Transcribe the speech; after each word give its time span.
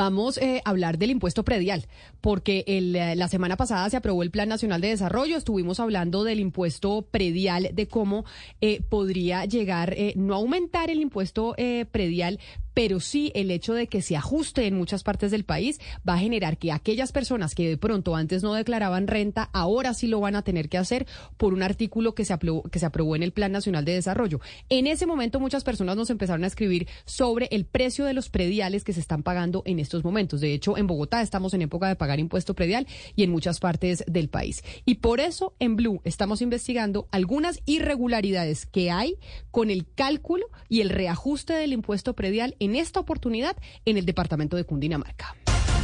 Vamos 0.00 0.38
eh, 0.38 0.62
a 0.64 0.70
hablar 0.70 0.96
del 0.96 1.10
impuesto 1.10 1.44
predial, 1.44 1.84
porque 2.22 2.64
el, 2.66 2.96
eh, 2.96 3.14
la 3.16 3.28
semana 3.28 3.58
pasada 3.58 3.90
se 3.90 3.98
aprobó 3.98 4.22
el 4.22 4.30
Plan 4.30 4.48
Nacional 4.48 4.80
de 4.80 4.88
Desarrollo. 4.88 5.36
Estuvimos 5.36 5.78
hablando 5.78 6.24
del 6.24 6.40
impuesto 6.40 7.02
predial, 7.02 7.68
de 7.74 7.86
cómo 7.86 8.24
eh, 8.62 8.80
podría 8.80 9.44
llegar, 9.44 9.94
no 10.16 10.36
aumentar 10.36 10.88
el 10.88 11.02
impuesto 11.02 11.54
predial, 11.92 12.40
pero 12.80 12.98
sí 12.98 13.30
el 13.34 13.50
hecho 13.50 13.74
de 13.74 13.88
que 13.88 14.00
se 14.00 14.16
ajuste 14.16 14.66
en 14.66 14.74
muchas 14.74 15.02
partes 15.02 15.30
del 15.30 15.44
país 15.44 15.78
va 16.08 16.14
a 16.14 16.18
generar 16.18 16.56
que 16.56 16.72
aquellas 16.72 17.12
personas 17.12 17.54
que 17.54 17.68
de 17.68 17.76
pronto 17.76 18.16
antes 18.16 18.42
no 18.42 18.54
declaraban 18.54 19.06
renta, 19.06 19.50
ahora 19.52 19.92
sí 19.92 20.06
lo 20.06 20.18
van 20.18 20.34
a 20.34 20.40
tener 20.40 20.70
que 20.70 20.78
hacer 20.78 21.06
por 21.36 21.52
un 21.52 21.62
artículo 21.62 22.14
que 22.14 22.24
se 22.24 22.32
aprobó, 22.32 22.62
que 22.62 22.78
se 22.78 22.86
aprobó 22.86 23.16
en 23.16 23.22
el 23.22 23.32
Plan 23.32 23.52
Nacional 23.52 23.84
de 23.84 23.92
Desarrollo. 23.92 24.40
En 24.70 24.86
ese 24.86 25.04
momento 25.04 25.40
muchas 25.40 25.62
personas 25.62 25.94
nos 25.94 26.08
empezaron 26.08 26.42
a 26.42 26.46
escribir 26.46 26.88
sobre 27.04 27.48
el 27.50 27.66
precio 27.66 28.06
de 28.06 28.14
los 28.14 28.30
prediales 28.30 28.82
que 28.82 28.94
se 28.94 29.00
están 29.00 29.22
pagando 29.22 29.62
en 29.66 29.78
estos 29.78 30.02
momentos. 30.02 30.40
De 30.40 30.54
hecho, 30.54 30.78
en 30.78 30.86
Bogotá 30.86 31.20
estamos 31.20 31.52
en 31.52 31.60
época 31.60 31.86
de 31.86 31.96
pagar 31.96 32.18
impuesto 32.18 32.54
predial 32.54 32.86
y 33.14 33.24
en 33.24 33.30
muchas 33.30 33.60
partes 33.60 34.04
del 34.06 34.30
país. 34.30 34.64
Y 34.86 34.94
por 34.94 35.20
eso 35.20 35.52
en 35.58 35.76
Blue 35.76 36.00
estamos 36.04 36.40
investigando 36.40 37.08
algunas 37.10 37.60
irregularidades 37.66 38.64
que 38.64 38.90
hay 38.90 39.16
con 39.50 39.68
el 39.68 39.86
cálculo 39.94 40.46
y 40.70 40.80
el 40.80 40.88
reajuste 40.88 41.52
del 41.52 41.74
impuesto 41.74 42.14
predial 42.14 42.56
esta 42.76 43.00
oportunidad 43.00 43.56
en 43.84 43.96
el 43.96 44.06
departamento 44.06 44.56
de 44.56 44.64
Cundinamarca. 44.64 45.34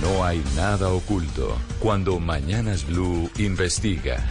No 0.03 0.25
hay 0.25 0.43
nada 0.55 0.91
oculto 0.91 1.57
cuando 1.81 2.21
Mañanas 2.21 2.87
Blue 2.87 3.31
investiga. 3.39 4.25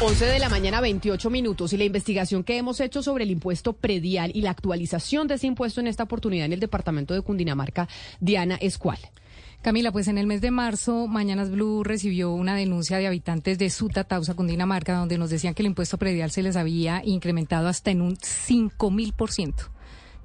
11 0.00 0.26
de 0.26 0.38
la 0.38 0.48
mañana, 0.48 0.80
28 0.80 1.28
minutos. 1.28 1.72
Y 1.72 1.76
la 1.76 1.82
investigación 1.82 2.44
que 2.44 2.56
hemos 2.56 2.80
hecho 2.80 3.02
sobre 3.02 3.24
el 3.24 3.32
impuesto 3.32 3.72
predial 3.72 4.30
y 4.32 4.42
la 4.42 4.50
actualización 4.50 5.26
de 5.26 5.34
ese 5.34 5.48
impuesto 5.48 5.80
en 5.80 5.88
esta 5.88 6.04
oportunidad 6.04 6.46
en 6.46 6.52
el 6.52 6.60
departamento 6.60 7.14
de 7.14 7.22
Cundinamarca, 7.22 7.88
Diana, 8.20 8.56
¿es 8.60 8.78
cuál? 8.78 8.98
Camila, 9.60 9.90
pues 9.90 10.06
en 10.06 10.16
el 10.16 10.28
mes 10.28 10.40
de 10.40 10.52
marzo, 10.52 11.08
Mañanas 11.08 11.50
Blue 11.50 11.82
recibió 11.82 12.30
una 12.30 12.54
denuncia 12.54 12.98
de 12.98 13.08
habitantes 13.08 13.58
de 13.58 13.70
Suta, 13.70 14.04
Tausa, 14.04 14.34
Cundinamarca, 14.34 14.94
donde 14.94 15.18
nos 15.18 15.30
decían 15.30 15.54
que 15.54 15.62
el 15.62 15.66
impuesto 15.66 15.98
predial 15.98 16.30
se 16.30 16.42
les 16.42 16.54
había 16.54 17.02
incrementado 17.04 17.66
hasta 17.66 17.90
en 17.90 18.00
un 18.00 18.16
5 18.20 18.90
mil 18.92 19.12
por 19.14 19.32
ciento. 19.32 19.64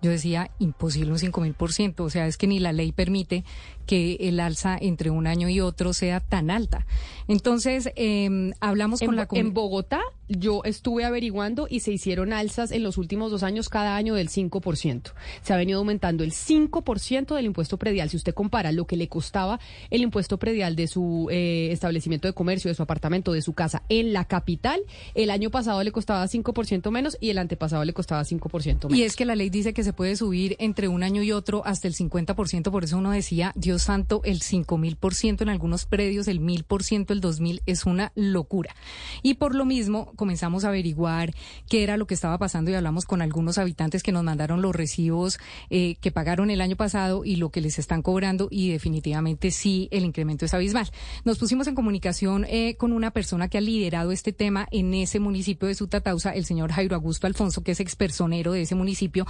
Yo 0.03 0.11
decía, 0.11 0.51
imposible 0.59 1.11
un 1.11 1.17
5 1.17 1.41
mil 1.41 1.53
por 1.53 1.71
ciento. 1.71 2.03
O 2.03 2.09
sea, 2.09 2.27
es 2.27 2.37
que 2.37 2.45
ni 2.45 2.59
la 2.59 2.73
ley 2.73 2.91
permite 2.91 3.45
que 3.85 4.17
el 4.21 4.39
alza 4.39 4.77
entre 4.79 5.09
un 5.09 5.27
año 5.27 5.49
y 5.49 5.59
otro 5.59 5.93
sea 5.93 6.19
tan 6.19 6.49
alta. 6.49 6.85
Entonces, 7.27 7.89
eh, 7.95 8.51
hablamos 8.59 8.99
con 8.99 9.15
la... 9.15 9.27
En 9.31 9.53
Bogotá, 9.53 10.01
yo 10.27 10.61
estuve 10.63 11.05
averiguando 11.05 11.67
y 11.69 11.81
se 11.81 11.91
hicieron 11.91 12.33
alzas 12.33 12.71
en 12.71 12.83
los 12.83 12.97
últimos 12.97 13.31
dos 13.31 13.43
años 13.43 13.69
cada 13.69 13.95
año 13.95 14.15
del 14.15 14.29
5%. 14.29 15.13
Se 15.41 15.53
ha 15.53 15.57
venido 15.57 15.79
aumentando 15.79 16.23
el 16.23 16.31
5% 16.31 17.35
del 17.35 17.45
impuesto 17.45 17.77
predial. 17.77 18.09
Si 18.09 18.17
usted 18.17 18.33
compara 18.33 18.71
lo 18.71 18.85
que 18.85 18.97
le 18.97 19.07
costaba 19.07 19.59
el 19.89 20.01
impuesto 20.01 20.37
predial 20.37 20.75
de 20.75 20.87
su 20.87 21.27
eh, 21.31 21.69
establecimiento 21.71 22.27
de 22.27 22.33
comercio, 22.33 22.69
de 22.69 22.75
su 22.75 22.83
apartamento, 22.83 23.33
de 23.33 23.41
su 23.41 23.53
casa 23.53 23.83
en 23.89 24.13
la 24.13 24.25
capital, 24.25 24.81
el 25.15 25.29
año 25.29 25.49
pasado 25.49 25.83
le 25.83 25.91
costaba 25.91 26.25
5% 26.25 26.91
menos 26.91 27.17
y 27.19 27.29
el 27.29 27.37
antepasado 27.37 27.83
le 27.85 27.93
costaba 27.93 28.23
5% 28.23 28.85
menos. 28.85 28.97
Y 28.97 29.03
es 29.03 29.15
que 29.15 29.25
la 29.25 29.35
ley 29.35 29.49
dice 29.49 29.73
que 29.73 29.83
se 29.83 29.93
puede 29.93 30.15
subir 30.15 30.55
entre 30.59 30.87
un 30.87 31.03
año 31.03 31.21
y 31.23 31.31
otro 31.31 31.63
hasta 31.65 31.87
el 31.87 31.95
50%, 31.95 32.71
por 32.71 32.83
eso 32.83 32.97
uno 32.97 33.11
decía, 33.11 33.51
Dios 33.55 33.72
santo, 33.79 34.21
el 34.23 34.41
5 34.41 34.77
mil 34.77 34.95
por 34.95 35.13
ciento 35.13 35.43
en 35.43 35.49
algunos 35.49 35.85
predios, 35.85 36.27
el 36.27 36.39
mil 36.39 36.63
por 36.63 36.83
ciento 36.83 37.13
el 37.13 37.21
2000 37.21 37.61
es 37.65 37.85
una 37.85 38.11
locura. 38.15 38.75
Y 39.21 39.35
por 39.35 39.55
lo 39.55 39.65
mismo 39.65 40.11
comenzamos 40.15 40.63
a 40.65 40.69
averiguar 40.69 41.33
qué 41.67 41.83
era 41.83 41.97
lo 41.97 42.07
que 42.07 42.13
estaba 42.13 42.37
pasando 42.37 42.71
y 42.71 42.75
hablamos 42.75 43.05
con 43.05 43.21
algunos 43.21 43.57
habitantes 43.57 44.03
que 44.03 44.11
nos 44.11 44.23
mandaron 44.23 44.61
los 44.61 44.75
recibos 44.75 45.39
eh, 45.69 45.95
que 46.01 46.11
pagaron 46.11 46.49
el 46.49 46.61
año 46.61 46.75
pasado 46.75 47.25
y 47.25 47.35
lo 47.35 47.49
que 47.49 47.61
les 47.61 47.79
están 47.79 48.01
cobrando 48.01 48.47
y 48.49 48.71
definitivamente 48.71 49.51
sí, 49.51 49.87
el 49.91 50.05
incremento 50.05 50.45
es 50.45 50.53
abismal. 50.53 50.89
Nos 51.25 51.39
pusimos 51.39 51.67
en 51.67 51.75
comunicación 51.75 52.45
eh, 52.49 52.75
con 52.77 52.93
una 52.93 53.11
persona 53.11 53.47
que 53.47 53.57
ha 53.57 53.61
liderado 53.61 54.11
este 54.11 54.33
tema 54.33 54.67
en 54.71 54.93
ese 54.93 55.19
municipio 55.19 55.67
de 55.67 55.75
Sutatausa, 55.75 56.31
el 56.31 56.45
señor 56.45 56.71
Jairo 56.71 56.95
Augusto 56.95 57.27
Alfonso, 57.27 57.63
que 57.63 57.71
es 57.71 57.79
expersonero 57.79 58.53
de 58.53 58.61
ese 58.61 58.75
municipio. 58.75 59.25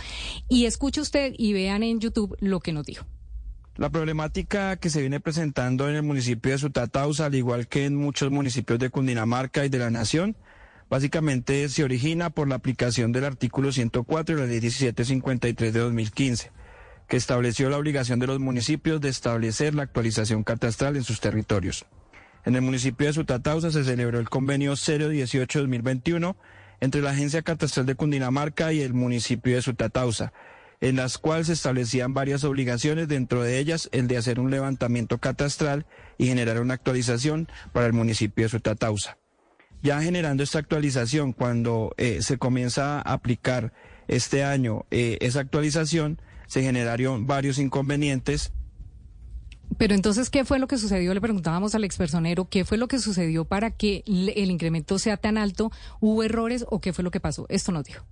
Y 0.49 0.65
escuche 0.65 1.01
usted 1.01 1.33
y 1.37 1.53
vean 1.53 1.83
en 1.83 1.99
YouTube 1.99 2.35
lo 2.39 2.59
que 2.59 2.73
nos 2.73 2.85
dijo. 2.85 3.05
La 3.75 3.89
problemática 3.89 4.75
que 4.75 4.91
se 4.91 5.01
viene 5.01 5.19
presentando 5.19 5.89
en 5.89 5.95
el 5.95 6.03
municipio 6.03 6.51
de 6.51 6.59
Sutatausa, 6.59 7.25
al 7.25 7.33
igual 7.33 7.67
que 7.67 7.85
en 7.85 7.95
muchos 7.95 8.29
municipios 8.29 8.77
de 8.77 8.91
Cundinamarca 8.91 9.65
y 9.65 9.69
de 9.69 9.79
la 9.79 9.89
Nación, 9.89 10.37
básicamente 10.91 11.67
se 11.69 11.83
origina 11.83 12.29
por 12.29 12.47
la 12.47 12.53
aplicación 12.53 13.11
del 13.11 13.25
artículo 13.25 13.71
104 13.71 14.35
de 14.35 14.41
la 14.41 14.47
ley 14.47 14.61
1753 14.61 15.73
de 15.73 15.79
2015, 15.79 16.51
que 17.07 17.17
estableció 17.17 17.67
la 17.71 17.79
obligación 17.79 18.19
de 18.19 18.27
los 18.27 18.39
municipios 18.39 19.01
de 19.01 19.09
establecer 19.09 19.73
la 19.73 19.81
actualización 19.81 20.43
catastral 20.43 20.95
en 20.95 21.03
sus 21.03 21.19
territorios. 21.19 21.87
En 22.45 22.55
el 22.55 22.61
municipio 22.61 23.07
de 23.07 23.13
Sutatausa 23.13 23.71
se 23.71 23.83
celebró 23.83 24.19
el 24.19 24.29
convenio 24.29 24.73
018-2021 24.73 26.35
entre 26.79 27.01
la 27.01 27.09
Agencia 27.09 27.41
Catastral 27.41 27.87
de 27.87 27.95
Cundinamarca 27.95 28.71
y 28.71 28.81
el 28.81 28.93
municipio 28.93 29.55
de 29.55 29.63
Sutatausa, 29.63 30.31
en 30.83 30.97
las 30.97 31.17
cuales 31.17 31.47
se 31.47 31.53
establecían 31.53 32.13
varias 32.13 32.43
obligaciones, 32.43 33.07
dentro 33.07 33.41
de 33.41 33.57
ellas 33.57 33.87
el 33.93 34.09
de 34.09 34.17
hacer 34.17 34.37
un 34.37 34.51
levantamiento 34.51 35.17
catastral 35.17 35.85
y 36.17 36.27
generar 36.27 36.59
una 36.59 36.73
actualización 36.73 37.47
para 37.71 37.85
el 37.85 37.93
municipio 37.93 38.43
de 38.43 38.49
Sutatausa. 38.49 39.17
Ya 39.81 40.01
generando 40.01 40.43
esta 40.43 40.59
actualización, 40.59 41.31
cuando 41.31 41.93
eh, 41.95 42.21
se 42.21 42.37
comienza 42.37 42.97
a 42.97 43.13
aplicar 43.13 43.71
este 44.09 44.43
año 44.43 44.85
eh, 44.91 45.17
esa 45.21 45.39
actualización, 45.39 46.19
se 46.47 46.61
generaron 46.61 47.27
varios 47.27 47.59
inconvenientes 47.59 48.51
pero 49.77 49.95
entonces, 49.95 50.29
¿qué 50.29 50.45
fue 50.45 50.59
lo 50.59 50.67
que 50.67 50.77
sucedió? 50.77 51.15
Le 51.15 51.21
preguntábamos 51.21 51.73
al 51.73 51.83
expersonero, 51.83 52.47
¿qué 52.47 52.63
fue 52.63 52.77
lo 52.77 52.87
que 52.87 52.99
sucedió 52.99 53.45
para 53.45 53.71
que 53.71 54.03
el 54.05 54.51
incremento 54.51 54.99
sea 54.99 55.17
tan 55.17 55.35
alto? 55.37 55.71
¿Hubo 55.99 56.23
errores 56.23 56.63
o 56.69 56.79
qué 56.79 56.93
fue 56.93 57.03
lo 57.03 57.09
que 57.09 57.19
pasó? 57.19 57.47
Esto 57.49 57.71
nos 57.71 57.85
dijo. 57.85 58.05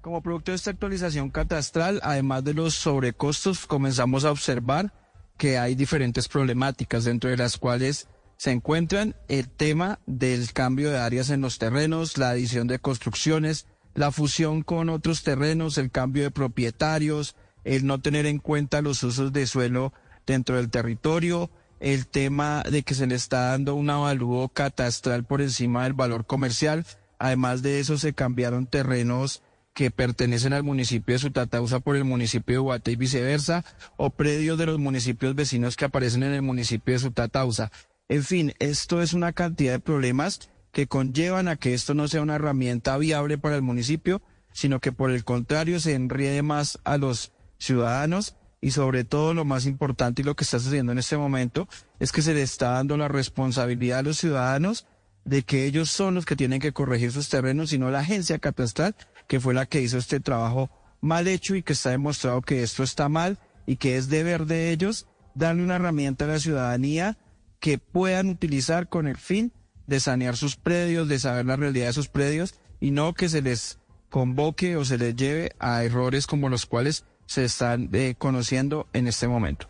Como 0.00 0.22
producto 0.22 0.52
de 0.52 0.56
esta 0.56 0.70
actualización 0.70 1.30
catastral, 1.30 2.00
además 2.02 2.44
de 2.44 2.54
los 2.54 2.74
sobrecostos, 2.74 3.66
comenzamos 3.66 4.24
a 4.24 4.30
observar 4.30 4.92
que 5.36 5.58
hay 5.58 5.74
diferentes 5.74 6.28
problemáticas, 6.28 7.04
dentro 7.04 7.28
de 7.30 7.36
las 7.36 7.58
cuales 7.58 8.08
se 8.36 8.50
encuentran 8.50 9.16
el 9.28 9.48
tema 9.48 9.98
del 10.06 10.52
cambio 10.52 10.90
de 10.90 10.98
áreas 10.98 11.30
en 11.30 11.40
los 11.40 11.58
terrenos, 11.58 12.18
la 12.18 12.30
adición 12.30 12.66
de 12.66 12.78
construcciones, 12.78 13.66
la 13.94 14.12
fusión 14.12 14.62
con 14.62 14.90
otros 14.90 15.22
terrenos, 15.22 15.78
el 15.78 15.90
cambio 15.90 16.22
de 16.22 16.30
propietarios, 16.30 17.34
el 17.64 17.86
no 17.86 18.00
tener 18.00 18.26
en 18.26 18.38
cuenta 18.38 18.82
los 18.82 19.02
usos 19.02 19.32
de 19.32 19.46
suelo 19.46 19.92
dentro 20.26 20.56
del 20.56 20.70
territorio, 20.70 21.50
el 21.80 22.06
tema 22.06 22.62
de 22.62 22.82
que 22.82 22.94
se 22.94 23.06
le 23.06 23.14
está 23.14 23.50
dando 23.50 23.74
un 23.74 23.90
avalúo 23.90 24.48
catastral 24.48 25.24
por 25.24 25.40
encima 25.42 25.84
del 25.84 25.94
valor 25.94 26.26
comercial. 26.26 26.86
Además 27.18 27.62
de 27.62 27.80
eso, 27.80 27.98
se 27.98 28.12
cambiaron 28.12 28.66
terrenos 28.66 29.42
que 29.76 29.90
pertenecen 29.90 30.54
al 30.54 30.62
municipio 30.62 31.12
de 31.12 31.18
Sutatausa 31.18 31.80
por 31.80 31.96
el 31.96 32.04
municipio 32.04 32.54
de 32.54 32.60
Guate 32.60 32.92
y 32.92 32.96
viceversa, 32.96 33.62
o 33.98 34.08
predios 34.08 34.56
de 34.56 34.64
los 34.64 34.78
municipios 34.78 35.34
vecinos 35.34 35.76
que 35.76 35.84
aparecen 35.84 36.22
en 36.22 36.32
el 36.32 36.40
municipio 36.40 36.94
de 36.94 37.00
Sutatausa. 37.00 37.70
En 38.08 38.24
fin, 38.24 38.54
esto 38.58 39.02
es 39.02 39.12
una 39.12 39.34
cantidad 39.34 39.74
de 39.74 39.78
problemas 39.78 40.48
que 40.72 40.86
conllevan 40.86 41.46
a 41.48 41.56
que 41.56 41.74
esto 41.74 41.92
no 41.92 42.08
sea 42.08 42.22
una 42.22 42.36
herramienta 42.36 42.96
viable 42.96 43.36
para 43.36 43.54
el 43.54 43.60
municipio, 43.60 44.22
sino 44.50 44.80
que 44.80 44.92
por 44.92 45.10
el 45.10 45.24
contrario 45.24 45.78
se 45.78 45.92
enriede 45.92 46.40
más 46.40 46.78
a 46.84 46.96
los 46.96 47.32
ciudadanos 47.58 48.34
y 48.62 48.70
sobre 48.70 49.04
todo 49.04 49.34
lo 49.34 49.44
más 49.44 49.66
importante 49.66 50.22
y 50.22 50.24
lo 50.24 50.36
que 50.36 50.44
está 50.44 50.58
sucediendo 50.58 50.92
en 50.92 50.98
este 50.98 51.18
momento 51.18 51.68
es 52.00 52.12
que 52.12 52.22
se 52.22 52.32
le 52.32 52.40
está 52.40 52.70
dando 52.70 52.96
la 52.96 53.08
responsabilidad 53.08 53.98
a 53.98 54.04
los 54.04 54.16
ciudadanos 54.16 54.86
de 55.26 55.42
que 55.42 55.66
ellos 55.66 55.90
son 55.90 56.14
los 56.14 56.24
que 56.24 56.36
tienen 56.36 56.60
que 56.60 56.72
corregir 56.72 57.12
sus 57.12 57.28
terrenos, 57.28 57.70
sino 57.70 57.90
la 57.90 57.98
agencia 57.98 58.38
catastral, 58.38 58.94
que 59.26 59.40
fue 59.40 59.54
la 59.54 59.66
que 59.66 59.80
hizo 59.80 59.98
este 59.98 60.20
trabajo 60.20 60.70
mal 61.00 61.28
hecho 61.28 61.54
y 61.54 61.62
que 61.62 61.72
está 61.72 61.90
demostrado 61.90 62.42
que 62.42 62.62
esto 62.62 62.82
está 62.82 63.08
mal 63.08 63.38
y 63.66 63.76
que 63.76 63.96
es 63.96 64.08
deber 64.08 64.46
de 64.46 64.70
ellos 64.70 65.06
darle 65.34 65.62
una 65.62 65.76
herramienta 65.76 66.24
a 66.24 66.28
la 66.28 66.38
ciudadanía 66.38 67.18
que 67.60 67.78
puedan 67.78 68.28
utilizar 68.28 68.88
con 68.88 69.06
el 69.06 69.16
fin 69.16 69.52
de 69.86 70.00
sanear 70.00 70.36
sus 70.36 70.56
predios, 70.56 71.08
de 71.08 71.18
saber 71.18 71.46
la 71.46 71.56
realidad 71.56 71.86
de 71.86 71.92
sus 71.92 72.08
predios 72.08 72.54
y 72.80 72.90
no 72.90 73.14
que 73.14 73.28
se 73.28 73.42
les 73.42 73.78
convoque 74.10 74.76
o 74.76 74.84
se 74.84 74.98
les 74.98 75.14
lleve 75.16 75.52
a 75.58 75.82
errores 75.84 76.26
como 76.26 76.48
los 76.48 76.66
cuales 76.66 77.04
se 77.26 77.44
están 77.44 77.90
eh, 77.92 78.14
conociendo 78.16 78.88
en 78.92 79.06
este 79.06 79.28
momento. 79.28 79.68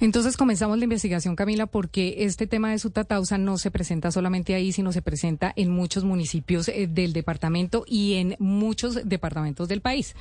Entonces 0.00 0.36
comenzamos 0.36 0.78
la 0.78 0.84
investigación, 0.84 1.36
Camila, 1.36 1.66
porque 1.66 2.16
este 2.24 2.46
tema 2.46 2.70
de 2.70 2.78
Sutatausa 2.78 3.36
no 3.38 3.58
se 3.58 3.70
presenta 3.70 4.10
solamente 4.10 4.54
ahí, 4.54 4.72
sino 4.72 4.92
se 4.92 5.02
presenta 5.02 5.52
en 5.56 5.70
muchos 5.70 6.04
municipios 6.04 6.68
eh, 6.68 6.88
del 6.88 7.12
departamento 7.12 7.84
y 7.86 8.14
en 8.14 8.36
muchos 8.38 9.06
departamentos 9.08 9.68
del 9.68 9.82
país. 9.82 10.14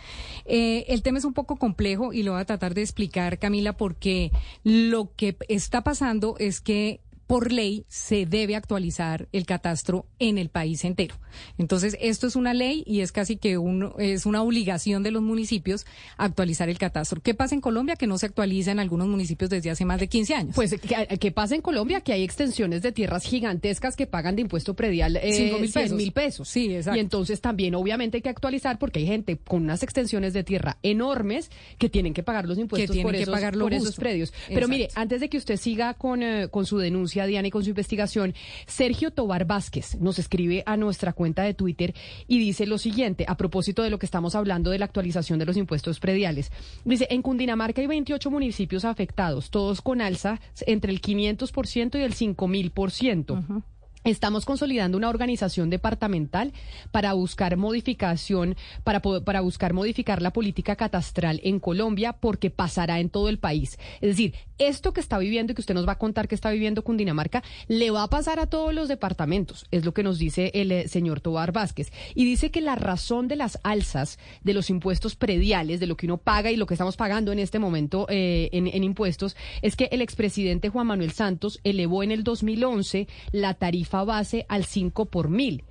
Eh, 0.46 0.86
el 0.90 1.02
tema 1.02 1.20
es 1.20 1.26
un 1.26 1.34
poco 1.34 1.56
complejo 1.56 2.12
y 2.12 2.24
lo 2.24 2.34
voy 2.34 2.42
a 2.42 2.46
tratar 2.46 2.74
de 2.74 2.82
explicar, 2.82 3.40
Camila, 3.40 3.74
porque 3.74 4.32
lo 4.64 5.14
que 5.16 5.38
está 5.48 5.82
pasando 5.82 6.36
es 6.40 6.60
que 6.60 7.00
por 7.30 7.52
ley 7.52 7.86
se 7.88 8.26
debe 8.26 8.56
actualizar 8.56 9.28
el 9.34 9.46
catastro 9.46 10.08
en 10.18 10.40
el 10.40 10.50
país 10.50 10.84
entero. 10.84 11.14
Entonces, 11.60 11.96
esto 12.02 12.26
es 12.26 12.36
una 12.36 12.56
ley 12.56 12.84
y 12.88 13.02
es 13.02 13.12
casi 13.12 13.38
que 13.38 13.60
un, 13.60 13.94
es 14.00 14.26
una 14.26 14.42
obligación 14.42 15.04
de 15.04 15.12
los 15.12 15.22
municipios 15.22 15.86
actualizar 16.18 16.70
el 16.70 16.80
catastro. 16.80 17.22
¿Qué 17.22 17.36
pasa 17.36 17.54
en 17.54 17.62
Colombia? 17.62 17.96
Que 17.98 18.08
no 18.08 18.18
se 18.18 18.26
actualiza 18.26 18.72
en 18.72 18.80
algunos 18.80 19.08
municipios 19.08 19.52
desde 19.52 19.70
hace 19.70 19.86
más 19.86 20.00
de 20.00 20.08
15 20.08 20.34
años. 20.34 20.56
Pues, 20.56 20.74
¿qué, 21.20 21.32
pasa 21.32 21.54
en 21.54 21.62
Colombia? 21.62 22.02
Que 22.02 22.14
hay 22.14 22.24
extensiones 22.24 22.82
de 22.82 22.92
tierras 22.92 23.26
gigantescas 23.26 23.96
que 23.96 24.08
pagan 24.08 24.36
de 24.36 24.42
impuesto 24.42 24.74
predial 24.74 25.18
eh, 25.18 25.56
mil 25.62 25.72
pesos. 25.72 25.96
mil 25.96 26.12
pesos. 26.12 26.50
Sí, 26.50 26.74
exacto. 26.74 26.98
Y 26.98 27.00
entonces 27.00 27.42
también, 27.42 27.76
obviamente, 27.76 28.18
hay 28.18 28.22
que 28.24 28.30
actualizar 28.30 28.80
porque 28.80 29.02
hay 29.02 29.06
gente 29.06 29.38
con 29.38 29.62
unas 29.62 29.84
extensiones 29.84 30.34
de 30.34 30.44
tierra 30.44 30.80
enormes 30.82 31.52
que 31.78 31.90
tienen 31.90 32.16
que 32.16 32.24
pagar 32.24 32.48
los 32.48 32.58
impuestos 32.58 32.98
por, 32.98 33.16
esos, 33.16 33.40
por 33.56 33.72
esos 33.72 33.96
predios. 33.98 34.34
Pero 34.48 34.68
mire, 34.68 34.90
antes 34.96 35.22
de 35.22 35.30
que 35.30 35.38
usted 35.38 35.58
siga 35.58 35.94
con, 35.94 36.24
eh, 36.24 36.48
con 36.50 36.66
su 36.66 36.80
denuncia, 36.80 37.19
Diana, 37.26 37.48
y 37.48 37.52
con 37.52 37.64
su 37.64 37.70
investigación. 37.70 38.34
Sergio 38.68 39.12
Tobar 39.12 39.46
Vázquez 39.46 39.96
nos 40.00 40.20
escribe 40.20 40.64
a 40.66 40.78
nuestra 40.78 41.14
cuenta 41.14 41.44
de 41.44 41.54
Twitter 41.54 41.94
y 42.28 42.40
dice 42.40 42.66
lo 42.66 42.78
siguiente, 42.78 43.26
a 43.28 43.38
propósito 43.38 43.84
de 43.84 43.90
lo 43.90 44.00
que 44.00 44.06
estamos 44.06 44.36
hablando 44.36 44.70
de 44.72 44.80
la 44.80 44.86
actualización 44.86 45.40
de 45.40 45.46
los 45.46 45.58
impuestos 45.58 46.00
prediales. 46.00 46.52
Dice, 46.86 47.08
en 47.10 47.22
Cundinamarca 47.22 47.82
hay 47.82 47.88
28 47.88 48.32
municipios 48.32 48.86
afectados, 48.86 49.50
todos 49.50 49.82
con 49.82 50.02
alza 50.02 50.40
entre 50.66 50.92
el 50.92 51.02
500% 51.02 52.00
y 52.00 52.04
el 52.04 52.14
5000%. 52.14 53.64
Estamos 54.06 54.46
consolidando 54.46 54.98
una 54.98 55.10
organización 55.10 55.70
departamental 55.70 56.54
para 56.92 57.12
buscar 57.12 57.58
modificación, 57.58 58.56
para, 58.86 59.02
para 59.02 59.42
buscar 59.42 59.74
modificar 59.74 60.22
la 60.22 60.32
política 60.32 60.78
catastral 60.78 61.42
en 61.44 61.60
Colombia 61.60 62.14
porque 62.14 62.50
pasará 62.50 63.02
en 63.02 63.10
todo 63.10 63.28
el 63.28 63.40
país. 63.40 63.78
Es 64.00 64.10
decir, 64.12 64.36
esto 64.58 64.94
que 64.94 65.02
está 65.02 65.18
viviendo 65.18 65.52
y 65.52 65.56
que 65.56 65.62
usted 65.62 65.74
nos 65.74 65.88
va 65.88 65.94
a 65.94 65.98
contar 65.98 66.30
que 66.30 66.36
está 66.36 66.50
viviendo 66.50 66.84
Cundinamarca, 66.84 67.44
le 67.68 67.92
va 67.92 68.04
a 68.04 68.10
pasar 68.10 68.40
a 68.40 68.48
todos 68.48 68.74
los 68.74 68.88
departamentos, 68.88 69.66
es 69.72 69.84
lo 69.84 69.94
que 69.94 70.04
nos 70.04 70.18
dice 70.18 70.52
el 70.54 70.72
eh, 70.72 70.88
señor 70.88 71.20
Tobar 71.20 71.52
Vázquez. 71.52 71.92
Y 72.16 72.24
dice 72.24 72.52
que 72.52 72.62
la 72.62 72.76
razón 72.76 73.28
de 73.28 73.36
las 73.36 73.60
alzas 73.64 74.18
de 74.44 74.54
los 74.54 74.70
impuestos 74.70 75.16
prediales, 75.16 75.82
de 75.82 75.88
lo 75.88 75.98
que 75.98 76.06
uno 76.06 76.18
paga 76.18 76.52
y 76.52 76.56
lo 76.56 76.68
que 76.68 76.74
estamos 76.74 76.96
pagando 76.96 77.34
en 77.34 77.40
este 77.40 77.60
momento 77.60 78.06
eh, 78.10 78.50
en, 78.54 78.68
en 78.68 78.84
impuestos, 78.84 79.36
es 79.62 79.76
que 79.76 79.90
el 79.92 80.02
expresidente 80.02 80.70
Juan 80.70 80.88
Manuel 80.88 81.12
Santos 81.12 81.60
elevó 81.66 82.02
en 82.02 82.12
el 82.12 82.24
2011 82.24 83.08
la 83.32 83.54
tarifa 83.56 83.89
base 83.92 84.46
al 84.48 84.66
5 84.66 85.06
por 85.06 85.30
mil 85.30 85.64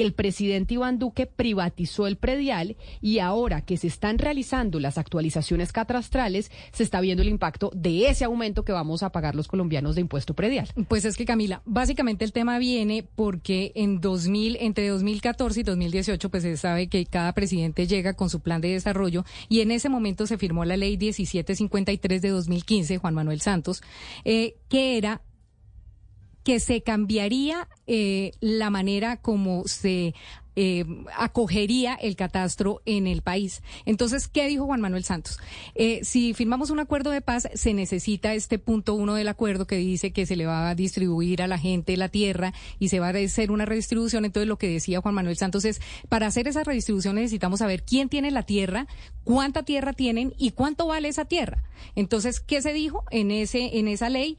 el 0.00 0.14
presidente 0.14 0.74
Iván 0.74 0.98
Duque 0.98 1.26
privatizó 1.26 2.06
el 2.06 2.16
predial 2.16 2.76
y 3.02 3.18
ahora 3.18 3.60
que 3.60 3.76
se 3.76 3.88
están 3.88 4.18
realizando 4.18 4.80
las 4.80 4.96
actualizaciones 4.96 5.72
catastrales, 5.72 6.50
se 6.72 6.82
está 6.82 7.00
viendo 7.00 7.22
el 7.22 7.28
impacto 7.28 7.70
de 7.74 8.08
ese 8.08 8.24
aumento 8.24 8.64
que 8.64 8.72
vamos 8.72 9.02
a 9.02 9.10
pagar 9.10 9.34
los 9.34 9.48
colombianos 9.48 9.94
de 9.96 10.00
impuesto 10.00 10.34
predial. 10.34 10.68
Pues 10.88 11.04
es 11.04 11.16
que 11.16 11.26
Camila, 11.26 11.62
básicamente 11.66 12.24
el 12.24 12.32
tema 12.32 12.58
viene 12.58 13.04
porque 13.14 13.72
en 13.74 14.00
2000, 14.00 14.56
entre 14.60 14.88
2014 14.88 15.60
y 15.60 15.62
2018, 15.64 16.30
pues 16.30 16.42
se 16.42 16.56
sabe 16.56 16.88
que 16.88 17.04
cada 17.04 17.32
presidente 17.32 17.86
llega 17.86 18.14
con 18.14 18.30
su 18.30 18.40
plan 18.40 18.60
de 18.60 18.70
desarrollo 18.70 19.24
y 19.48 19.60
en 19.60 19.70
ese 19.70 19.88
momento 19.88 20.26
se 20.26 20.38
firmó 20.38 20.64
la 20.64 20.76
ley 20.76 20.96
1753 20.96 22.22
de 22.22 22.28
2015, 22.30 22.98
Juan 22.98 23.14
Manuel 23.14 23.40
Santos, 23.40 23.82
eh, 24.24 24.56
que 24.68 24.96
era 24.96 25.22
que 26.44 26.60
se 26.60 26.82
cambiaría 26.82 27.68
eh, 27.86 28.32
la 28.40 28.70
manera 28.70 29.16
como 29.16 29.64
se 29.66 30.14
eh, 30.54 30.84
acogería 31.16 31.94
el 31.94 32.14
catastro 32.14 32.82
en 32.84 33.06
el 33.06 33.22
país. 33.22 33.62
Entonces, 33.86 34.28
¿qué 34.28 34.46
dijo 34.46 34.66
Juan 34.66 34.82
Manuel 34.82 35.04
Santos? 35.04 35.38
Eh, 35.74 36.00
si 36.02 36.34
firmamos 36.34 36.68
un 36.68 36.78
acuerdo 36.78 37.10
de 37.10 37.22
paz, 37.22 37.48
se 37.54 37.72
necesita 37.72 38.34
este 38.34 38.58
punto 38.58 38.94
uno 38.94 39.14
del 39.14 39.28
acuerdo 39.28 39.66
que 39.66 39.76
dice 39.76 40.12
que 40.12 40.26
se 40.26 40.36
le 40.36 40.44
va 40.44 40.68
a 40.68 40.74
distribuir 40.74 41.40
a 41.40 41.46
la 41.46 41.56
gente 41.56 41.96
la 41.96 42.10
tierra 42.10 42.52
y 42.78 42.88
se 42.88 43.00
va 43.00 43.08
a 43.08 43.10
hacer 43.12 43.50
una 43.50 43.64
redistribución. 43.64 44.26
Entonces, 44.26 44.46
lo 44.46 44.58
que 44.58 44.68
decía 44.68 45.00
Juan 45.00 45.14
Manuel 45.14 45.38
Santos 45.38 45.64
es, 45.64 45.80
para 46.10 46.26
hacer 46.26 46.46
esa 46.48 46.64
redistribución 46.64 47.14
necesitamos 47.14 47.60
saber 47.60 47.82
quién 47.82 48.10
tiene 48.10 48.30
la 48.30 48.42
tierra, 48.42 48.86
cuánta 49.24 49.62
tierra 49.62 49.94
tienen 49.94 50.34
y 50.36 50.50
cuánto 50.50 50.86
vale 50.86 51.08
esa 51.08 51.24
tierra. 51.24 51.62
Entonces, 51.94 52.40
¿qué 52.40 52.60
se 52.60 52.74
dijo 52.74 53.04
en 53.10 53.30
ese 53.30 53.78
en 53.78 53.88
esa 53.88 54.10
ley? 54.10 54.36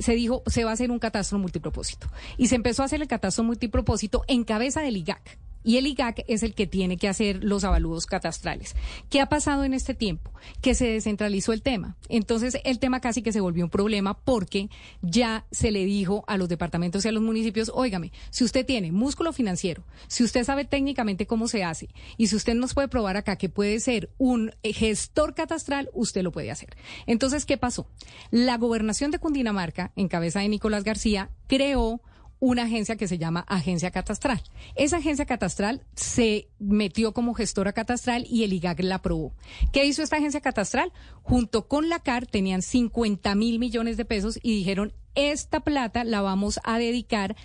Se 0.00 0.14
dijo, 0.14 0.42
se 0.46 0.64
va 0.64 0.70
a 0.70 0.74
hacer 0.74 0.90
un 0.90 0.98
catastro 0.98 1.38
multipropósito. 1.38 2.08
Y 2.36 2.48
se 2.48 2.56
empezó 2.56 2.82
a 2.82 2.86
hacer 2.86 3.00
el 3.00 3.08
catastro 3.08 3.44
multipropósito 3.44 4.24
en 4.26 4.44
cabeza 4.44 4.80
del 4.80 4.96
IGAC. 4.96 5.38
Y 5.62 5.76
el 5.76 5.86
IGAC 5.86 6.24
es 6.28 6.42
el 6.42 6.54
que 6.54 6.66
tiene 6.66 6.96
que 6.96 7.08
hacer 7.08 7.44
los 7.44 7.64
avalúos 7.64 8.06
catastrales. 8.06 8.74
¿Qué 9.08 9.20
ha 9.20 9.26
pasado 9.26 9.64
en 9.64 9.74
este 9.74 9.94
tiempo? 9.94 10.32
Que 10.62 10.74
se 10.74 10.86
descentralizó 10.86 11.52
el 11.52 11.62
tema. 11.62 11.96
Entonces, 12.08 12.58
el 12.64 12.78
tema 12.78 13.00
casi 13.00 13.22
que 13.22 13.32
se 13.32 13.40
volvió 13.40 13.64
un 13.64 13.70
problema 13.70 14.14
porque 14.14 14.70
ya 15.02 15.44
se 15.50 15.70
le 15.70 15.84
dijo 15.84 16.24
a 16.26 16.36
los 16.36 16.48
departamentos 16.48 17.04
y 17.04 17.08
a 17.08 17.12
los 17.12 17.22
municipios, 17.22 17.70
óigame, 17.74 18.12
si 18.30 18.44
usted 18.44 18.64
tiene 18.64 18.92
músculo 18.92 19.32
financiero, 19.32 19.84
si 20.08 20.24
usted 20.24 20.44
sabe 20.44 20.64
técnicamente 20.64 21.26
cómo 21.26 21.48
se 21.48 21.64
hace 21.64 21.88
y 22.16 22.28
si 22.28 22.36
usted 22.36 22.54
nos 22.54 22.74
puede 22.74 22.88
probar 22.88 23.16
acá 23.16 23.36
que 23.36 23.48
puede 23.48 23.80
ser 23.80 24.10
un 24.18 24.52
gestor 24.62 25.34
catastral, 25.34 25.90
usted 25.92 26.22
lo 26.22 26.32
puede 26.32 26.50
hacer. 26.50 26.76
Entonces, 27.06 27.44
¿qué 27.44 27.58
pasó? 27.58 27.86
La 28.30 28.56
gobernación 28.56 29.10
de 29.10 29.18
Cundinamarca, 29.18 29.92
en 29.96 30.08
cabeza 30.08 30.40
de 30.40 30.48
Nicolás 30.48 30.84
García, 30.84 31.30
creó 31.46 32.00
una 32.40 32.64
agencia 32.64 32.96
que 32.96 33.06
se 33.06 33.18
llama 33.18 33.44
Agencia 33.46 33.90
Catastral. 33.90 34.42
Esa 34.74 34.96
agencia 34.96 35.26
catastral 35.26 35.82
se 35.94 36.48
metió 36.58 37.12
como 37.12 37.34
gestora 37.34 37.72
catastral 37.72 38.26
y 38.28 38.44
el 38.44 38.54
IGAC 38.54 38.80
la 38.80 38.96
aprobó. 38.96 39.32
¿Qué 39.72 39.84
hizo 39.84 40.02
esta 40.02 40.16
agencia 40.16 40.40
catastral? 40.40 40.92
Junto 41.22 41.68
con 41.68 41.88
la 41.88 42.00
CAR 42.00 42.26
tenían 42.26 42.62
50 42.62 43.34
mil 43.34 43.58
millones 43.58 43.96
de 43.96 44.06
pesos 44.06 44.38
y 44.42 44.56
dijeron, 44.56 44.94
esta 45.14 45.60
plata 45.60 46.04
la 46.04 46.22
vamos 46.22 46.60
a 46.64 46.78
dedicar 46.78 47.36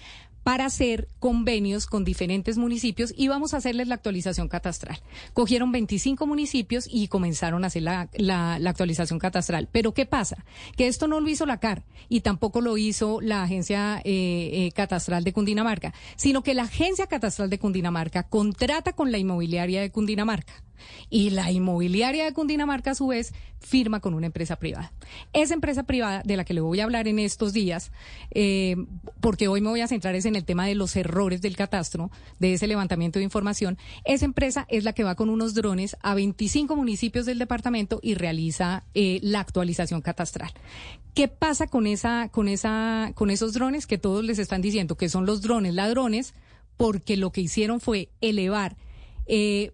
para 0.46 0.68
hacer 0.68 1.08
convenios 1.18 1.88
con 1.88 2.04
diferentes 2.04 2.60
municipios 2.60 3.12
y 3.18 3.30
vamos 3.30 3.56
a 3.56 3.58
hacerles 3.58 3.88
la 3.88 3.96
actualización 3.96 4.48
catastral. 4.48 5.02
Cogieron 5.34 5.72
25 5.72 6.28
municipios 6.28 6.88
y 6.88 7.08
comenzaron 7.08 7.64
a 7.64 7.68
hacer 7.68 7.82
la, 7.82 8.10
la, 8.14 8.54
actualización 8.70 9.18
catastral. 9.18 9.68
Pero 9.72 9.96
¿qué 9.96 10.06
pasa? 10.06 10.46
Que 10.78 10.86
esto 10.86 11.08
no 11.08 11.20
lo 11.20 11.28
hizo 11.30 11.48
la 11.48 11.60
CAR 11.60 11.84
y 12.10 12.22
tampoco 12.22 12.62
lo 12.62 12.78
hizo 12.78 13.22
la 13.22 13.42
Agencia 13.42 14.02
eh, 14.06 14.52
eh, 14.54 14.72
Catastral 14.76 15.24
de 15.24 15.34
Cundinamarca, 15.34 15.96
sino 16.16 16.44
que 16.44 16.54
la 16.54 16.66
Agencia 16.66 17.08
Catastral 17.08 17.50
de 17.50 17.58
Cundinamarca 17.58 18.30
contrata 18.30 18.94
con 18.94 19.12
la 19.12 19.18
inmobiliaria 19.18 19.82
de 19.82 19.90
Cundinamarca. 19.90 20.54
Y 21.10 21.32
la 21.32 21.52
inmobiliaria 21.52 22.26
de 22.26 22.34
Cundinamarca, 22.34 22.92
a 22.92 22.96
su 22.96 23.08
vez, 23.08 23.34
firma 23.60 24.00
con 24.00 24.14
una 24.14 24.28
empresa 24.28 24.58
privada. 24.58 24.94
Esa 25.34 25.54
empresa 25.54 25.84
privada, 25.84 26.22
de 26.24 26.38
la 26.38 26.46
que 26.46 26.54
le 26.54 26.62
voy 26.62 26.80
a 26.80 26.84
hablar 26.84 27.08
en 27.08 27.20
estos 27.20 27.54
días, 27.54 27.92
eh, 28.32 28.76
porque 29.22 29.48
hoy 29.48 29.62
me 29.62 29.70
voy 29.70 29.82
a 29.82 29.88
centrar 29.88 30.16
es 30.16 30.26
en 30.26 30.36
el 30.36 30.46
tema 30.46 30.68
de 30.68 30.76
los 30.76 30.96
errores 30.96 31.42
del 31.42 31.56
catastro, 31.56 32.12
de 32.40 32.54
ese 32.54 32.68
levantamiento 32.68 33.20
de 33.20 33.26
información, 33.26 33.78
esa 34.04 34.26
empresa 34.26 34.66
es 34.70 34.84
la 34.84 34.94
que 34.94 35.04
va 35.04 35.16
con 35.16 35.30
unos 35.30 35.54
drones 35.54 35.98
a 36.02 36.14
25 36.14 36.76
municipios 36.76 37.26
del 37.26 37.40
departamento 37.40 38.00
y 38.04 38.14
realiza 38.14 38.84
eh, 38.94 39.20
la 39.24 39.40
actualización 39.40 40.02
catastral. 40.02 40.52
¿Qué 41.14 41.28
pasa 41.28 41.68
con 41.68 41.88
esa, 41.88 42.30
con 42.30 42.48
esa, 42.48 43.12
con 43.16 43.30
esos 43.30 43.54
drones 43.54 43.88
que 43.88 43.98
todos 43.98 44.24
les 44.24 44.38
están 44.38 44.62
diciendo 44.62 44.96
que 44.96 45.10
son 45.10 45.26
los 45.26 45.42
drones 45.42 45.74
ladrones? 45.74 46.34
Porque 46.78 47.16
lo 47.16 47.32
que 47.32 47.42
hicieron 47.42 47.80
fue 47.80 48.10
elevar 48.20 48.76
eh, 49.26 49.72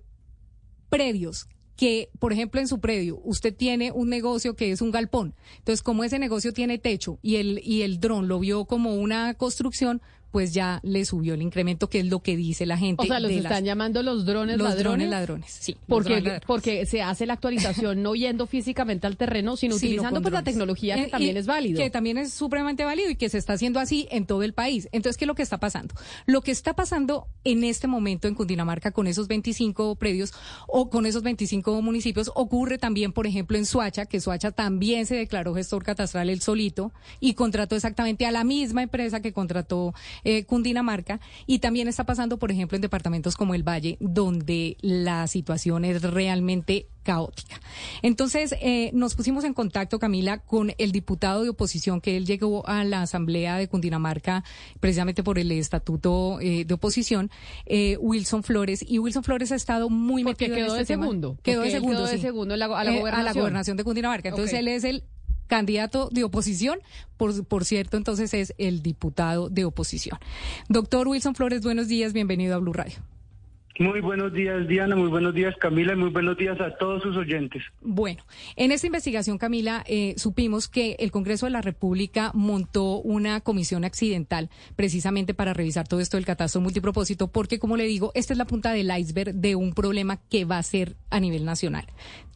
predios 0.92 1.48
que, 1.76 2.10
por 2.20 2.32
ejemplo, 2.32 2.62
en 2.62 2.68
su 2.68 2.80
predio 2.80 3.20
usted 3.24 3.56
tiene 3.56 3.92
un 3.92 4.10
negocio 4.10 4.56
que 4.56 4.72
es 4.72 4.82
un 4.82 4.92
galpón. 4.92 5.34
Entonces, 5.58 5.82
como 5.82 6.04
ese 6.04 6.20
negocio 6.20 6.54
tiene 6.54 6.78
techo 6.78 7.18
y 7.24 7.38
el, 7.38 7.60
y 7.64 7.82
el 7.82 8.00
dron 8.00 8.28
lo 8.28 8.40
vio 8.40 8.66
como 8.66 8.94
una 8.94 9.34
construcción, 9.34 10.00
pues 10.32 10.54
ya 10.54 10.80
le 10.84 11.06
subió 11.06 11.34
el 11.34 11.42
incremento, 11.42 11.90
que 11.90 12.00
es 12.00 12.06
lo 12.06 12.22
que 12.22 12.36
dice 12.36 12.66
la 12.66 12.78
gente. 12.78 13.04
O 13.04 13.06
sea, 13.06 13.20
los 13.20 13.32
están 13.32 13.66
llamando 13.66 14.02
los 14.02 14.26
drones 14.26 14.58
los 14.58 14.70
ladrones. 14.70 14.84
drones 14.84 15.10
ladrones, 15.10 15.58
sí. 15.60 15.76
Porque, 15.88 16.42
porque 16.48 16.86
se 16.86 17.02
hace 17.02 17.26
la 17.26 17.34
actualización 17.34 18.02
no 18.02 18.16
yendo 18.16 18.48
físicamente 18.48 19.08
al 19.08 19.18
terreno, 19.18 19.58
sino 19.58 19.76
utilizando 19.76 20.22
pues, 20.22 20.34
la 20.34 20.44
tecnología 20.44 20.96
que 20.96 21.04
eh, 21.04 21.10
también 21.10 21.38
es 21.38 21.48
válido. 21.48 21.78
Que 21.78 21.90
también 21.90 22.18
es 22.18 22.34
supremamente 22.34 22.86
válido 22.86 23.10
y 23.10 23.16
que 23.16 23.30
se 23.30 23.38
está 23.38 23.54
haciendo 23.54 23.80
así 23.80 24.08
en 24.12 24.26
todo 24.26 24.44
el 24.44 24.54
país. 24.54 24.88
Entonces, 24.92 25.18
¿qué 25.18 25.26
es 25.26 25.28
lo 25.28 25.36
que 25.36 25.44
está 25.44 25.60
pasando? 25.60 25.94
Lo 26.26 26.42
que 26.42 26.52
está 26.52 26.74
pasando 26.74 27.28
en 27.44 27.64
este 27.64 27.88
momento 27.88 28.28
en 28.28 28.36
Cundinamarca 28.36 28.92
con 28.92 29.08
esos 29.08 29.28
25 29.28 29.96
predios 29.96 30.34
o 30.68 30.90
con 30.90 31.06
esos 31.06 31.24
25 31.24 31.82
municipios 31.82 32.32
ocurre 32.36 32.78
también, 32.78 33.12
por 33.12 33.28
ejemplo, 33.28 33.58
en 33.58 33.66
Suacha, 33.66 34.06
que 34.06 34.22
Suacha 34.22 34.52
también 34.52 35.06
se 35.06 35.16
declaró 35.16 35.54
gestor 35.54 35.84
catastral 35.84 36.30
el 36.30 36.42
solito 36.42 36.92
y 37.20 37.34
contrató 37.34 37.76
exactamente 37.76 38.26
a 38.26 38.32
la 38.32 38.44
misma 38.44 38.84
empresa 38.84 39.22
que 39.22 39.34
contrató 39.34 39.94
eh, 40.24 40.46
Cundinamarca 40.46 41.20
y 41.46 41.60
también 41.60 41.88
está 41.88 42.06
pasando, 42.06 42.38
por 42.38 42.51
ejemplo, 42.51 42.75
en 42.75 42.82
departamentos 42.82 43.36
como 43.36 43.56
el 43.56 43.68
Valle, 43.68 43.98
donde 44.00 44.78
la 44.82 45.28
situación 45.28 45.86
es 45.86 46.01
realmente 46.01 46.88
caótica. 47.04 47.60
Entonces, 48.01 48.56
eh, 48.62 48.92
nos 48.94 49.16
pusimos 49.16 49.44
en 49.44 49.54
contacto, 49.54 50.00
Camila, 50.00 50.40
con 50.40 50.74
el 50.78 50.92
diputado 50.92 51.44
de 51.44 51.50
oposición 51.50 52.01
que 52.01 52.18
él 52.18 52.25
llegó 52.25 52.68
a 52.68 52.84
la 52.84 53.01
Asamblea 53.01 53.58
de 53.58 53.68
Cundinamarca 53.68 54.44
precisamente 54.80 55.24
por 55.24 55.40
el 55.40 55.51
estatuto 55.51 56.40
eh, 56.42 56.66
de 56.66 56.74
oposición, 56.74 57.32
eh, 57.66 57.98
Wilson 58.00 58.44
Flores. 58.44 58.86
Y 58.88 59.00
Wilson 59.00 59.24
Flores 59.24 59.51
ha 59.51 59.56
estado 59.56 59.90
muy 59.90 60.24
Porque 60.24 60.48
metido 60.48 60.56
quedó 60.56 60.75
en 60.75 60.82
este 60.82 60.94
de 60.94 61.00
segundo. 61.00 61.38
Quedó 61.44 61.62
de 61.62 61.72
segundo, 61.72 61.98
quedó 61.98 62.08
de 62.08 62.18
segundo 62.20 62.54
a 62.54 62.58
la, 62.58 62.68
gobernación. 62.68 63.13
a 63.13 63.24
la 63.24 63.34
gobernación 63.34 63.78
de 63.78 63.84
Cundinamarca. 63.84 64.30
Entonces, 64.30 64.54
él 64.60 64.68
es 64.68 64.84
el 64.84 65.04
candidato 65.51 66.08
de 66.10 66.24
oposición, 66.24 66.79
por, 67.17 67.46
por 67.46 67.65
cierto, 67.65 67.98
entonces 67.98 68.34
es 68.34 68.55
el 68.58 68.81
diputado 68.81 69.50
de 69.50 69.65
oposición. 69.65 70.17
Doctor 70.70 71.10
Wilson 71.10 71.36
Flores, 71.36 71.62
buenos 71.62 71.89
días, 71.89 72.13
bienvenido 72.13 72.55
a 72.55 72.60
Blue 72.60 72.72
Radio. 72.72 73.00
Muy 73.77 74.00
buenos 74.00 74.31
días, 74.31 74.65
Diana. 74.65 74.96
Muy 74.96 75.10
buenos 75.10 75.34
días, 75.34 75.53
Camila. 75.60 75.91
Y 75.91 75.98
muy 75.98 76.10
buenos 76.10 76.38
días 76.38 76.60
a 76.62 76.77
todos 76.77 77.03
sus 77.03 77.17
oyentes. 77.17 77.63
Bueno, 77.81 78.24
en 78.55 78.72
esta 78.72 78.88
investigación, 78.88 79.38
Camila, 79.38 79.84
eh, 79.88 80.13
supimos 80.15 80.70
que 80.70 80.96
el 81.00 81.12
Congreso 81.12 81.48
de 81.48 81.51
la 81.51 81.62
República 81.62 82.31
montó 82.34 83.01
una 83.01 83.41
comisión 83.41 83.84
accidental 83.84 84.50
precisamente 84.77 85.34
para 85.34 85.53
revisar 85.53 85.86
todo 85.86 86.00
esto 86.00 86.15
del 86.15 86.25
catastro 86.25 86.62
multipropósito, 86.62 87.27
porque, 87.27 87.60
como 87.60 87.75
le 87.75 87.86
digo, 87.88 88.12
esta 88.13 88.34
es 88.34 88.38
la 88.38 88.46
punta 88.46 88.72
del 88.72 88.89
iceberg 88.98 89.34
de 89.34 89.55
un 89.55 89.74
problema 89.74 90.17
que 90.29 90.46
va 90.46 90.60
a 90.60 90.63
ser 90.63 90.96
a 91.10 91.20
nivel 91.20 91.43
nacional 91.43 91.88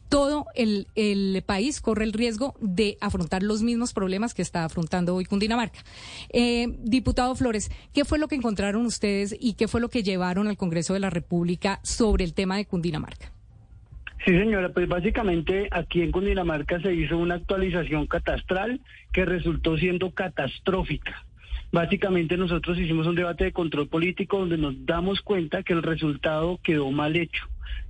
todo 0.08 0.46
el, 0.54 0.86
país 1.46 1.80
corre 1.80 2.04
el 2.04 2.12
riesgo 2.12 2.54
de 2.60 2.96
afrontar 3.00 3.42
los 3.42 3.62
mismos 3.62 3.92
problemas 3.92 4.34
que 4.34 4.42
está 4.42 4.64
afrontando 4.64 5.14
hoy 5.14 5.24
Cundinamarca. 5.24 5.80
Eh, 6.32 6.68
diputado 6.78 7.34
Flores, 7.34 7.70
¿qué 7.92 8.04
fue 8.04 8.18
lo 8.18 8.28
que 8.28 8.34
encontraron 8.34 8.86
ustedes 8.86 9.36
y 9.38 9.54
qué 9.54 9.68
fue 9.68 9.80
lo 9.80 9.88
que 9.88 10.02
llevaron 10.02 10.48
al 10.48 10.56
Congreso 10.56 10.94
de 10.94 11.00
la 11.00 11.10
República 11.10 11.80
sobre 11.82 12.24
el 12.24 12.34
tema 12.34 12.56
de 12.56 12.66
Cundinamarca? 12.66 13.32
Sí, 14.24 14.32
señora, 14.32 14.70
pues 14.70 14.88
básicamente 14.88 15.68
aquí 15.70 16.02
en 16.02 16.10
Cundinamarca 16.10 16.80
se 16.80 16.92
hizo 16.94 17.16
una 17.16 17.36
actualización 17.36 18.06
catastral 18.06 18.80
que 19.12 19.24
resultó 19.24 19.76
siendo 19.78 20.10
catastrófica. 20.10 21.24
Básicamente 21.70 22.36
nosotros 22.36 22.78
hicimos 22.78 23.06
un 23.06 23.14
debate 23.14 23.44
de 23.44 23.52
control 23.52 23.88
político 23.88 24.38
donde 24.38 24.58
nos 24.58 24.84
damos 24.84 25.20
cuenta 25.20 25.62
que 25.62 25.72
el 25.74 25.82
resultado 25.82 26.58
quedó 26.62 26.90
mal 26.90 27.16
hecho 27.16 27.46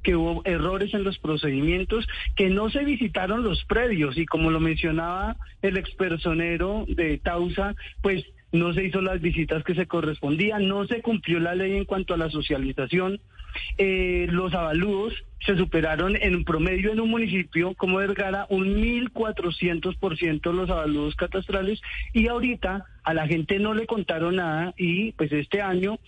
que 0.07 0.15
hubo 0.15 0.41
errores 0.45 0.95
en 0.95 1.03
los 1.03 1.19
procedimientos, 1.19 2.07
que 2.37 2.49
no 2.49 2.71
se 2.71 2.85
visitaron 2.85 3.43
los 3.43 3.65
predios. 3.65 4.17
Y 4.17 4.25
como 4.25 4.53
lo 4.53 4.61
mencionaba 4.61 5.35
el 5.63 5.77
expersonero 5.77 6.85
de 6.87 7.19
Tausa, 7.19 7.75
pues 8.03 8.25
no 8.53 8.73
se 8.73 8.85
hizo 8.85 9.01
las 9.01 9.21
visitas 9.21 9.65
que 9.65 9.75
se 9.75 9.89
correspondían, 9.89 10.69
no 10.69 10.87
se 10.87 11.03
cumplió 11.03 11.41
la 11.41 11.57
ley 11.57 11.77
en 11.77 11.87
cuanto 11.87 12.15
a 12.15 12.19
la 12.19 12.31
socialización, 12.31 13.19
eh, 13.79 14.29
los 14.31 14.55
avalúos 14.55 15.13
se 15.45 15.57
superaron 15.57 16.15
en 16.15 16.45
promedio 16.45 16.93
en 16.93 17.01
un 17.01 17.11
municipio 17.11 17.75
como 17.75 17.99
Vergara 17.99 18.47
un 18.49 18.77
1.400% 18.77 20.53
los 20.53 20.71
avalúos 20.71 21.17
catastrales 21.17 21.81
y 22.13 22.29
ahorita 22.29 22.85
a 23.03 23.15
la 23.15 23.27
gente 23.27 23.59
no 23.59 23.75
le 23.75 23.87
contaron 23.87 24.37
nada 24.37 24.73
y 24.77 25.13
pues 25.13 25.33
este 25.33 25.63
año 25.63 25.99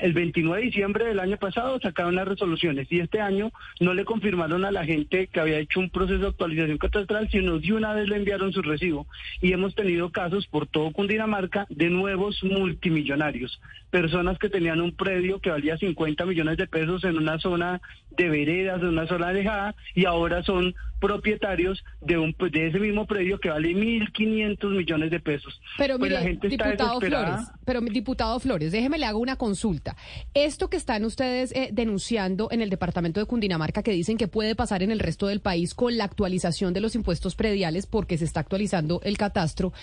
el 0.00 0.12
29 0.12 0.60
de 0.60 0.66
diciembre 0.66 1.04
del 1.04 1.20
año 1.20 1.36
pasado 1.36 1.78
sacaron 1.80 2.14
las 2.14 2.28
resoluciones 2.28 2.90
y 2.90 3.00
este 3.00 3.20
año 3.20 3.52
no 3.80 3.94
le 3.94 4.04
confirmaron 4.04 4.64
a 4.64 4.70
la 4.70 4.84
gente 4.84 5.26
que 5.26 5.40
había 5.40 5.58
hecho 5.58 5.80
un 5.80 5.90
proceso 5.90 6.20
de 6.20 6.28
actualización 6.28 6.78
catastral, 6.78 7.28
sino 7.30 7.58
de 7.58 7.72
una 7.72 7.94
vez 7.94 8.08
le 8.08 8.16
enviaron 8.16 8.52
su 8.52 8.62
recibo. 8.62 9.06
Y 9.40 9.52
hemos 9.52 9.74
tenido 9.74 10.10
casos 10.10 10.46
por 10.46 10.66
todo 10.66 10.92
Cundinamarca 10.92 11.66
de 11.68 11.90
nuevos 11.90 12.42
multimillonarios, 12.42 13.60
personas 13.90 14.38
que 14.38 14.48
tenían 14.48 14.80
un 14.80 14.94
predio 14.94 15.40
que 15.40 15.50
valía 15.50 15.76
50 15.76 16.26
millones 16.26 16.56
de 16.56 16.66
pesos 16.66 17.04
en 17.04 17.16
una 17.16 17.38
zona 17.38 17.80
de 18.16 18.28
veredas, 18.28 18.80
en 18.80 18.88
una 18.88 19.06
zona 19.06 19.28
alejada, 19.28 19.74
y 19.94 20.04
ahora 20.04 20.42
son 20.42 20.74
propietarios 21.04 21.84
de 22.00 22.16
un 22.16 22.34
de 22.50 22.68
ese 22.68 22.78
mismo 22.78 23.06
predio 23.06 23.38
que 23.38 23.50
vale 23.50 23.74
1.500 23.74 24.70
millones 24.70 25.10
de 25.10 25.20
pesos. 25.20 25.60
Pero 25.76 25.98
pues 25.98 26.10
mire, 26.10 26.38
diputado 26.48 26.98
Flores, 26.98 27.40
pero 27.66 27.80
diputado 27.82 28.40
Flores, 28.40 28.72
déjeme 28.72 28.98
le 28.98 29.04
hago 29.04 29.18
una 29.18 29.36
consulta. 29.36 29.96
Esto 30.32 30.70
que 30.70 30.78
están 30.78 31.04
ustedes 31.04 31.52
eh, 31.52 31.68
denunciando 31.72 32.48
en 32.50 32.62
el 32.62 32.70
departamento 32.70 33.20
de 33.20 33.26
Cundinamarca, 33.26 33.82
que 33.82 33.90
dicen 33.90 34.16
que 34.16 34.28
puede 34.28 34.54
pasar 34.54 34.82
en 34.82 34.90
el 34.90 34.98
resto 34.98 35.26
del 35.26 35.40
país 35.40 35.74
con 35.74 35.98
la 35.98 36.04
actualización 36.04 36.72
de 36.72 36.80
los 36.80 36.94
impuestos 36.94 37.34
prediales, 37.34 37.86
porque 37.86 38.16
se 38.16 38.24
está 38.24 38.40
actualizando 38.40 39.02
el 39.04 39.18
catastro, 39.18 39.74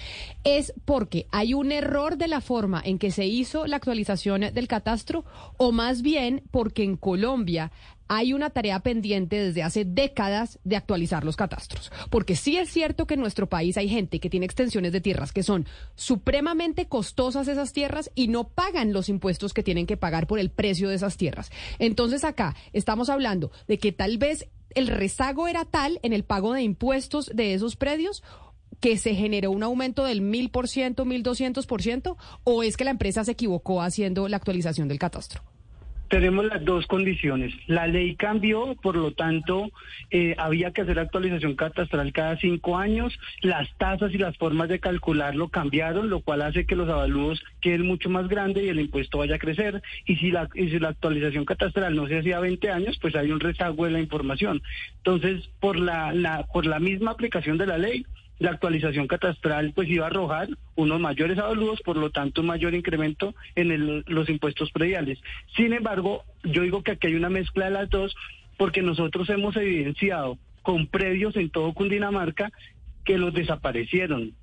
es 0.44 0.74
porque 0.86 1.28
hay 1.32 1.54
un 1.54 1.72
error 1.72 2.18
de 2.18 2.30
la 2.30 2.42
forma 2.42 2.82
en 2.84 2.98
que 2.98 3.12
se 3.12 3.26
hizo 3.26 3.68
la 3.68 3.76
actualización 3.76 4.42
del 4.42 4.68
catastro, 4.68 5.24
o 5.58 5.72
más 5.72 6.02
bien 6.02 6.42
porque 6.50 6.84
en 6.84 6.98
Colombia 6.98 7.72
hay 8.13 8.34
una 8.34 8.50
tarea 8.50 8.82
pendiente 8.82 9.38
desde 9.38 9.63
hace 9.63 9.86
décadas 9.86 10.60
de 10.65 10.75
actualizar 10.75 11.24
los 11.24 11.38
catastros. 11.38 11.94
Porque 12.10 12.36
sí 12.36 12.58
es 12.58 12.70
cierto 12.70 13.08
que 13.08 13.13
en 13.13 13.22
nuestro 13.22 13.48
país 13.48 13.77
hay 13.77 13.88
gente 13.88 14.20
que 14.20 14.30
tiene 14.30 14.46
extensiones 14.46 14.91
de 14.91 15.00
tierras 15.00 15.32
que 15.32 15.44
son 15.44 15.65
supremamente 15.96 16.88
costosas 16.88 17.48
esas 17.48 17.72
tierras 17.72 18.12
y 18.13 18.27
no 18.27 18.50
pagan 18.50 18.91
los 18.91 19.08
impuestos 19.08 19.53
que 19.53 19.63
tienen 19.63 19.88
que 19.88 19.96
pagar 19.96 20.27
por 20.27 20.39
el 20.39 20.50
precio 20.50 20.89
de 20.89 20.96
esas 20.96 21.15
tierras. 21.15 21.51
Entonces 21.80 22.25
acá 22.25 22.53
estamos 22.74 23.08
hablando 23.08 23.50
de 23.70 23.77
que 23.77 23.94
tal 23.94 24.18
vez 24.18 24.50
el 24.72 24.88
rezago 24.88 25.48
era 25.48 25.63
tal 25.63 25.98
en 26.03 26.12
el 26.12 26.25
pago 26.25 26.51
de 26.51 26.63
impuestos 26.63 27.32
de 27.34 27.53
esos 27.53 27.77
predios 27.77 28.24
que 28.82 28.98
se 28.98 29.15
generó 29.15 29.51
un 29.51 29.63
aumento 29.63 30.03
del 30.03 30.20
mil 30.20 30.50
por 30.50 30.68
ciento, 30.68 31.06
mil 31.06 31.24
doscientos 31.24 31.65
por 31.65 31.82
ciento, 31.82 32.18
o 32.44 32.62
es 32.62 32.75
que 32.75 32.84
la 32.84 32.91
empresa 32.91 33.24
se 33.24 33.32
equivocó 33.32 33.82
haciendo 33.82 34.27
la 34.27 34.36
actualización 34.36 34.89
del 34.89 35.00
catastro? 35.00 35.44
Tenemos 36.12 36.44
las 36.44 36.65
dos 36.65 36.88
condiciones. 36.88 37.53
La 37.68 37.88
ley 37.88 38.18
cambió, 38.18 38.75
por 38.82 38.98
lo 38.98 39.13
tanto, 39.13 39.72
eh, 40.10 40.36
había 40.38 40.72
que 40.72 40.82
hacer 40.82 41.00
actualización 41.00 41.56
catastral 41.56 42.12
cada 42.12 42.36
cinco 42.36 42.77
años. 42.77 43.18
Las 43.41 43.74
tasas 43.77 44.13
y 44.13 44.18
las 44.18 44.36
formas 44.36 44.68
de 44.68 44.82
calcularlo 44.82 45.48
cambiaron, 45.48 46.10
lo 46.10 46.20
cual 46.20 46.41
hace 46.41 46.65
que 46.65 46.75
los 46.75 46.89
avalúos 46.89 47.41
queden 47.62 47.88
mucho 47.88 48.10
más 48.10 48.27
grandes 48.27 48.65
y 48.65 48.68
el 48.68 48.82
impuesto 48.82 49.20
vaya 49.20 49.36
a 49.36 49.39
crecer. 49.39 49.82
Y 50.06 50.18
si 50.18 50.32
la, 50.32 50.50
y 50.53 50.68
si 50.68 50.80
la 50.80 50.89
actualización 50.89 51.46
catastral 51.46 51.96
no 51.96 52.06
se 52.10 52.20
hacía 52.20 52.41
20 52.41 52.70
años, 52.70 53.00
pues 53.00 53.15
hay 53.15 53.32
un 53.32 53.39
rezago 53.39 53.86
de 53.86 53.91
la 53.91 54.01
información. 54.01 54.62
Entonces, 54.98 55.50
por 55.62 55.80
la, 55.80 56.12
la, 56.12 56.46
por 56.51 56.65
la 56.65 56.80
misma 56.80 57.12
aplicación 57.12 57.58
de 57.58 57.68
la 57.68 57.77
ley, 57.77 58.06
la 58.41 58.50
actualización 58.50 59.05
catastral 59.05 59.71
pues 59.75 59.88
iba 59.88 60.05
a 60.05 60.10
arrojar 60.10 60.50
unos 60.75 61.00
mayores 61.00 61.38
avalúos, 61.38 61.79
por 61.83 61.95
lo 61.95 62.10
tanto 62.10 62.41
un 62.41 62.48
mayor 62.48 62.74
incremento 62.74 63.36
en 63.53 64.03
los 64.07 64.29
impuestos 64.29 64.71
prediales. 64.71 65.19
Sin 65.55 65.74
embargo, 65.74 66.24
yo 66.43 66.63
digo 66.63 66.81
que 66.81 66.93
aquí 66.93 67.07
hay 67.07 67.15
una 67.15 67.29
mezcla 67.29 67.65
de 67.65 67.71
las 67.71 67.89
dos 67.91 68.15
porque 68.57 68.81
nosotros 68.81 69.29
hemos 69.29 69.55
evidenciado 69.57 70.39
con 70.63 70.88
predios 70.88 71.36
en 71.36 71.51
todo 71.51 71.74
Cundinamarca 71.74 72.51
que 73.05 73.19
los 73.19 73.31
desaparecieron, 73.31 74.33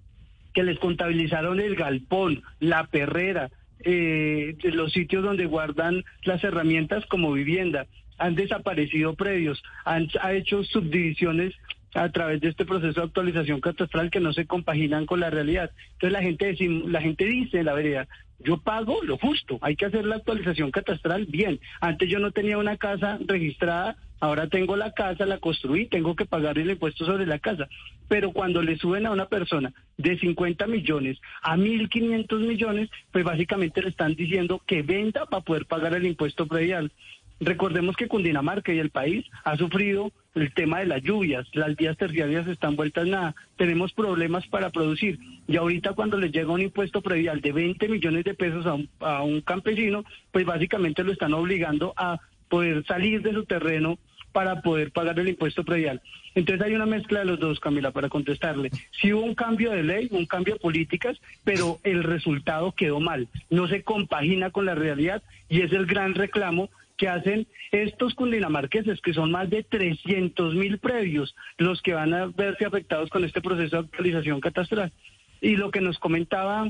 que 0.55 0.63
les 0.63 0.79
contabilizaron 0.79 1.59
el 1.59 1.75
galpón, 1.75 2.43
la 2.61 2.87
perrera, 2.87 3.51
eh, 3.81 4.57
los 4.63 4.93
sitios 4.93 5.25
donde 5.25 5.47
guardan 5.47 6.05
las 6.23 6.45
herramientas 6.45 7.05
como 7.07 7.33
vivienda. 7.33 7.87
Han 8.17 8.37
desaparecido 8.37 9.15
predios, 9.15 9.61
han 9.85 10.09
ha 10.21 10.35
hecho 10.35 10.63
subdivisiones 10.63 11.55
a 11.95 12.09
través 12.11 12.41
de 12.41 12.49
este 12.49 12.65
proceso 12.65 13.01
de 13.01 13.07
actualización 13.07 13.61
catastral 13.61 14.11
que 14.11 14.21
no 14.21 14.33
se 14.33 14.47
compaginan 14.47 15.07
con 15.07 15.21
la 15.21 15.31
realidad. 15.31 15.71
Entonces 15.95 16.13
la 16.13 16.23
gente, 16.23 16.57
la 16.87 17.01
gente 17.01 17.25
dice, 17.25 17.63
la 17.63 17.75
verdad, 17.75 18.09
yo 18.41 18.59
pago 18.59 19.03
lo 19.03 19.19
justo, 19.19 19.59
hay 19.63 19.75
que 19.75 19.87
hacer 19.87 20.05
la 20.05 20.17
actualización 20.17 20.71
catastral 20.71 21.27
bien. 21.27 21.61
Antes 21.81 22.09
yo 22.09 22.19
no 22.19 22.31
tenía 22.31 22.59
una 22.59 22.77
casa 22.77 23.19
registrada, 23.27 23.97
ahora 24.21 24.49
tengo 24.49 24.77
la 24.77 24.93
casa, 24.93 25.27
la 25.27 25.39
construí, 25.39 25.87
tengo 25.87 26.15
que 26.15 26.25
pagar 26.25 26.59
el 26.59 26.71
impuesto 26.71 27.05
sobre 27.05 27.27
la 27.27 27.39
casa. 27.39 27.69
Pero 28.09 28.33
cuando 28.33 28.63
le 28.63 28.77
suben 28.77 29.07
a 29.07 29.11
una 29.11 29.27
persona 29.27 29.73
de 29.97 30.19
50 30.19 30.67
millones 30.67 31.19
a 31.43 31.57
1.500 31.57 32.39
millones, 32.47 32.91
pues 33.11 33.25
básicamente 33.25 33.83
le 33.83 33.89
están 33.89 34.15
diciendo 34.15 34.63
que 34.67 34.83
venda 34.83 35.27
para 35.27 35.43
poder 35.43 35.67
pagar 35.67 35.95
el 35.95 36.07
impuesto 36.07 36.47
predial. 36.47 36.93
Recordemos 37.41 37.97
que 37.97 38.09
Cundinamarca 38.09 38.73
y 38.73 38.79
el 38.79 38.91
país 38.91 39.25
ha 39.45 39.57
sufrido 39.57 40.13
el 40.41 40.53
tema 40.53 40.81
de 40.81 40.87
las 40.87 41.03
lluvias, 41.03 41.47
las 41.53 41.77
vías 41.77 41.97
terciarias 41.97 42.47
están 42.47 42.77
vueltas 42.77 43.07
nada, 43.07 43.35
tenemos 43.57 43.93
problemas 43.93 44.47
para 44.47 44.71
producir 44.71 45.19
y 45.47 45.57
ahorita 45.57 45.93
cuando 45.93 46.19
le 46.19 46.31
llega 46.31 46.53
un 46.53 46.63
impuesto 46.63 47.01
predial 47.01 47.41
de 47.41 47.53
20 47.53 47.89
millones 47.89 48.25
de 48.25 48.35
pesos 48.35 48.67
a 48.67 48.75
un, 48.75 48.89
a 49.01 49.23
campesino, 49.45 50.05
pues 50.33 50.45
básicamente 50.45 51.05
lo 51.05 51.13
están 51.13 51.35
obligando 51.35 51.95
a 51.97 52.19
poder 52.49 52.85
salir 52.87 53.23
de 53.23 53.33
su 53.33 53.45
terreno 53.45 53.99
para 54.33 54.61
poder 54.63 54.93
pagar 54.93 55.19
el 55.19 55.29
impuesto 55.29 55.65
predial. 55.65 56.01
Entonces 56.35 56.65
hay 56.65 56.75
una 56.75 56.87
mezcla 56.87 57.21
de 57.21 57.25
los 57.25 57.41
dos, 57.41 57.59
Camila, 57.61 57.91
para 57.91 58.09
contestarle. 58.09 58.71
Sí 59.01 59.13
hubo 59.13 59.23
un 59.23 59.35
cambio 59.35 59.73
de 59.73 59.83
ley, 59.83 60.09
un 60.13 60.27
cambio 60.27 60.55
de 60.55 60.61
políticas, 60.61 61.21
pero 61.45 61.79
el 61.83 62.05
resultado 62.05 62.73
quedó 62.73 63.01
mal. 63.01 63.29
No 63.51 63.67
se 63.69 63.83
compagina 63.83 64.51
con 64.51 64.67
la 64.67 64.75
realidad 64.75 65.23
y 65.49 65.63
es 65.63 65.73
el 65.73 65.87
gran 65.87 66.15
reclamo 66.15 66.71
que 66.99 67.09
hacen 67.09 67.47
estos 67.71 68.15
cundinamarqueses, 68.15 69.01
que 69.01 69.15
son 69.15 69.31
más 69.31 69.49
de 69.49 69.63
300 69.63 70.55
mil 70.55 70.79
predios 70.79 71.35
los 71.57 71.81
que 71.81 71.95
van 71.95 72.13
a 72.13 72.27
verse 72.27 72.67
afectados 72.67 73.09
con 73.09 73.25
este 73.25 73.41
proceso 73.41 73.77
de 73.77 73.83
actualización 73.87 74.41
catastral. 74.41 74.93
Y 75.41 75.57
lo 75.57 75.71
que 75.71 75.81
nos 75.81 75.99
comentaba 75.99 76.67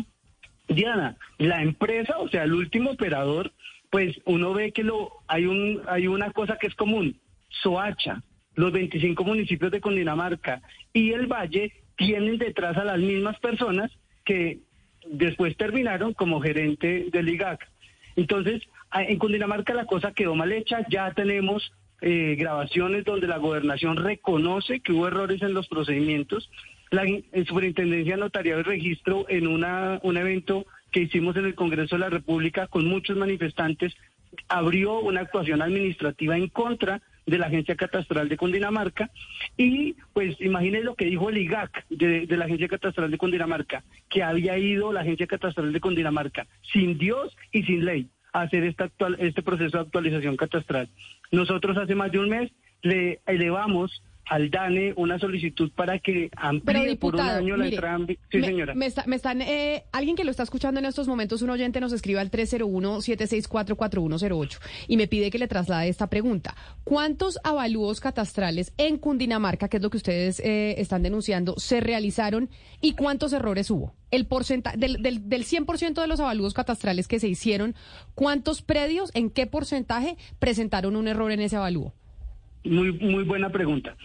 Diana, 0.69 1.17
la 1.39 1.63
empresa, 1.63 2.19
o 2.19 2.29
sea, 2.29 2.45
el 2.45 2.53
último 2.53 2.91
operador, 2.91 3.53
pues 3.91 4.21
uno 4.27 4.53
ve 4.53 4.73
que 4.73 4.85
lo 4.85 5.11
hay 5.27 5.47
un 5.47 5.81
hay 5.89 6.07
una 6.07 6.31
cosa 6.31 6.59
que 6.59 6.67
es 6.67 6.75
común, 6.75 7.17
Soacha, 7.49 8.23
los 8.55 8.71
25 8.73 9.25
municipios 9.25 9.73
de 9.73 9.81
Cundinamarca 9.81 10.61
y 10.93 11.13
el 11.13 11.27
Valle 11.27 11.73
tienen 11.97 12.37
detrás 12.39 12.77
a 12.77 12.85
las 12.85 12.99
mismas 12.99 13.39
personas 13.41 13.91
que 14.25 14.59
después 15.07 15.57
terminaron 15.57 16.13
como 16.13 16.41
gerente 16.41 17.07
del 17.11 17.31
IGAC. 17.31 17.67
Entonces, 18.17 18.63
en 18.93 19.19
Cundinamarca 19.19 19.75
la 19.75 19.87
cosa 19.87 20.13
quedó 20.13 20.35
mal 20.35 20.53
hecha, 20.53 20.87
ya 20.91 21.13
tenemos 21.13 21.73
eh, 22.01 22.37
grabaciones 22.39 23.05
donde 23.05 23.27
la 23.27 23.39
gobernación 23.39 23.97
reconoce 23.97 24.81
que 24.81 24.93
hubo 24.93 25.09
errores 25.09 25.43
en 25.43 25.55
los 25.55 25.69
procedimientos. 25.69 26.51
la 26.91 27.05
Superintendencia 27.47 28.17
Notariado 28.17 28.61
y 28.61 28.65
Registro 28.65 29.27
en 29.29 29.47
una, 29.47 30.01
un 30.03 30.17
evento 30.17 30.67
que 30.91 31.01
hicimos 31.01 31.37
en 31.37 31.45
el 31.45 31.55
Congreso 31.55 31.97
de 31.97 32.01
la 32.01 32.09
República 32.09 32.67
con 32.67 32.87
muchos 32.87 33.17
manifestantes, 33.17 33.95
abrió 34.49 35.01
una 35.01 35.21
actuación 35.21 35.61
administrativa 35.61 36.37
en 36.37 36.49
contra 36.49 37.03
de 37.27 37.39
la 37.39 37.47
Agencia 37.47 37.77
Catastral 37.77 38.29
de 38.29 38.37
Cundinamarca. 38.37 39.11
Y 39.57 39.97
pues 40.15 40.41
imagínense 40.41 40.85
lo 40.85 40.95
que 40.95 41.05
dijo 41.05 41.29
el 41.29 41.39
IGAC 41.39 41.87
de, 41.91 42.27
la 42.29 42.47
Agencia 42.47 42.69
Catastral 42.69 43.11
de 43.11 43.19
Cundinamarca, 43.19 43.85
que 44.09 44.23
había 44.23 44.57
ido 44.57 44.93
la 44.93 45.01
Agencia 45.01 45.27
Catastral 45.27 45.73
de 45.73 45.81
Cundinamarca 45.81 46.47
sin 46.73 46.97
Dios 46.97 47.37
y 47.53 47.65
sin 47.65 47.85
ley 47.85 48.09
hacer 48.43 48.65
esta 48.65 48.85
actual, 48.85 49.17
este 49.19 49.43
proceso 49.43 49.79
de 49.79 49.85
actualización 49.85 50.37
catastral. 50.37 50.89
Nosotros 51.31 51.77
hace 51.77 51.95
más 51.95 52.13
de 52.13 52.19
un 52.19 52.29
mes 52.29 52.51
le 52.83 53.21
elevamos 53.27 54.03
al 54.29 54.51
DANE 54.51 54.93
una 54.97 55.19
solicitud 55.19 55.71
para 55.75 55.99
que 55.99 56.31
amplíe 56.37 56.97
por 56.97 57.15
un 57.15 57.21
año 57.21 57.57
la 57.57 57.69
entrada. 57.69 58.07
Sí, 58.31 58.43
señora. 58.43 58.75
Me, 58.75 58.87
están, 58.87 59.41
eh, 59.43 59.85
alguien 59.93 60.17
que 60.17 60.25
lo 60.25 60.31
está 60.31 60.43
escuchando 60.43 60.81
en 60.81 60.87
estos 60.87 61.07
momentos, 61.09 61.43
un 61.43 61.51
oyente 61.51 61.79
nos 61.81 61.93
escribe 61.93 62.21
al 62.21 62.31
301-764-4108 62.31 64.61
y 64.87 64.97
me 64.97 65.09
pide 65.09 65.31
que 65.31 65.39
le 65.39 65.49
traslade 65.49 65.89
esta 65.89 66.09
pregunta. 66.09 66.55
¿Cuántos 66.85 67.39
avalúos 67.43 68.01
catastrales 68.01 68.73
en 68.77 68.99
Cundinamarca, 68.99 69.69
que 69.69 69.79
es 69.79 69.83
lo 69.83 69.91
que 69.91 69.97
ustedes 69.97 70.39
eh, 70.41 70.77
están 70.79 71.03
denunciando, 71.03 71.55
se 71.59 71.81
realizaron 71.81 72.51
y 72.81 72.93
cuántos 72.93 73.33
errores 73.33 73.69
hubo? 73.71 73.95
El 74.11 74.27
porcentaje 74.27 74.79
del, 74.79 75.03
del, 75.03 75.29
del 75.29 75.45
100% 75.45 76.01
de 76.01 76.07
los 76.07 76.21
avalúos 76.21 76.55
catastrales 76.55 77.09
que 77.09 77.21
se 77.21 77.29
hicieron, 77.29 77.75
¿cuántos 78.15 78.63
predios, 78.63 79.11
en 79.15 79.29
qué 79.31 79.47
porcentaje 79.47 80.17
presentaron 80.39 80.97
un 80.97 81.09
error 81.09 81.31
en 81.33 81.41
ese 81.41 81.57
avalúo? 81.57 81.93
Muy, 82.69 82.93
muy 82.93 83.25
buena 83.25 83.51
pregunta. 83.51 83.97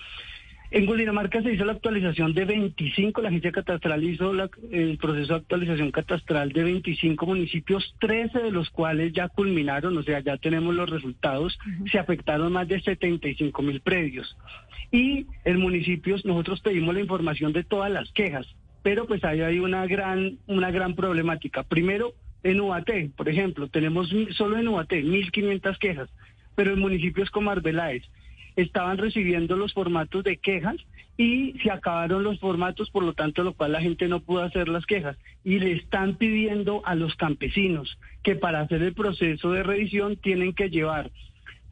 En 0.74 0.88
Cundinamarca 0.88 1.40
se 1.44 1.54
hizo 1.54 1.66
la 1.66 1.74
actualización 1.74 2.34
de 2.34 2.46
25, 2.46 3.22
la 3.22 3.30
agencia 3.30 3.52
catastral 3.52 4.04
hizo 4.04 4.32
el 4.72 4.98
proceso 4.98 5.34
de 5.34 5.40
actualización 5.42 5.92
catastral 5.92 6.52
de 6.52 6.64
25 6.64 7.28
municipios, 7.28 7.94
13 8.00 8.40
de 8.40 8.50
los 8.50 8.72
cuales 8.72 9.14
ya 9.14 9.30
culminaron, 9.30 9.96
o 9.96 10.02
sea, 10.02 10.22
ya 10.22 10.36
tenemos 10.38 10.74
los 10.74 10.90
resultados, 10.90 11.60
se 11.92 12.00
afectaron 12.00 12.52
más 12.52 12.68
de 12.68 12.82
75 12.82 13.62
mil 13.62 13.82
predios. 13.82 14.36
Y 14.92 15.28
en 15.46 15.60
municipios 15.60 16.26
nosotros 16.26 16.62
pedimos 16.62 16.96
la 16.96 17.02
información 17.02 17.54
de 17.54 17.64
todas 17.64 17.92
las 17.92 18.12
quejas, 18.12 18.48
pero 18.82 19.06
pues 19.06 19.24
ahí 19.24 19.42
hay 19.42 19.60
una 19.60 19.86
gran, 19.86 20.40
una 20.48 20.72
gran 20.72 20.96
problemática. 20.96 21.62
Primero, 21.62 22.16
en 22.42 22.60
UAT, 22.60 22.90
por 23.16 23.30
ejemplo, 23.30 23.68
tenemos 23.68 24.12
solo 24.32 24.58
en 24.58 24.68
UAT 24.68 24.90
1.500 24.90 25.78
quejas, 25.78 26.10
pero 26.56 26.74
en 26.74 26.80
municipios 26.80 27.30
como 27.30 27.52
Arbeláez, 27.52 28.04
estaban 28.56 28.98
recibiendo 28.98 29.56
los 29.58 29.74
formatos 29.74 30.24
de 30.24 30.38
quejas 30.38 30.76
y 31.18 31.54
se 31.64 31.72
acabaron 31.72 32.24
los 32.24 32.40
formatos, 32.40 32.90
por 32.90 33.04
lo 33.04 33.14
tanto, 33.14 33.44
lo 33.44 33.54
cual 33.54 33.74
la 33.74 33.82
gente 33.82 34.08
no 34.08 34.20
pudo 34.20 34.44
hacer 34.44 34.68
las 34.68 34.86
quejas. 34.86 35.18
Y 35.44 35.60
le 35.60 35.74
están 35.74 36.16
pidiendo 36.16 36.82
a 36.86 36.96
los 36.96 37.16
campesinos 37.16 37.98
que 38.24 38.36
para 38.36 38.62
hacer 38.62 38.82
el 38.82 38.94
proceso 38.94 39.52
de 39.52 39.64
revisión 39.64 40.18
tienen 40.18 40.54
que 40.54 40.70
llevar 40.70 41.12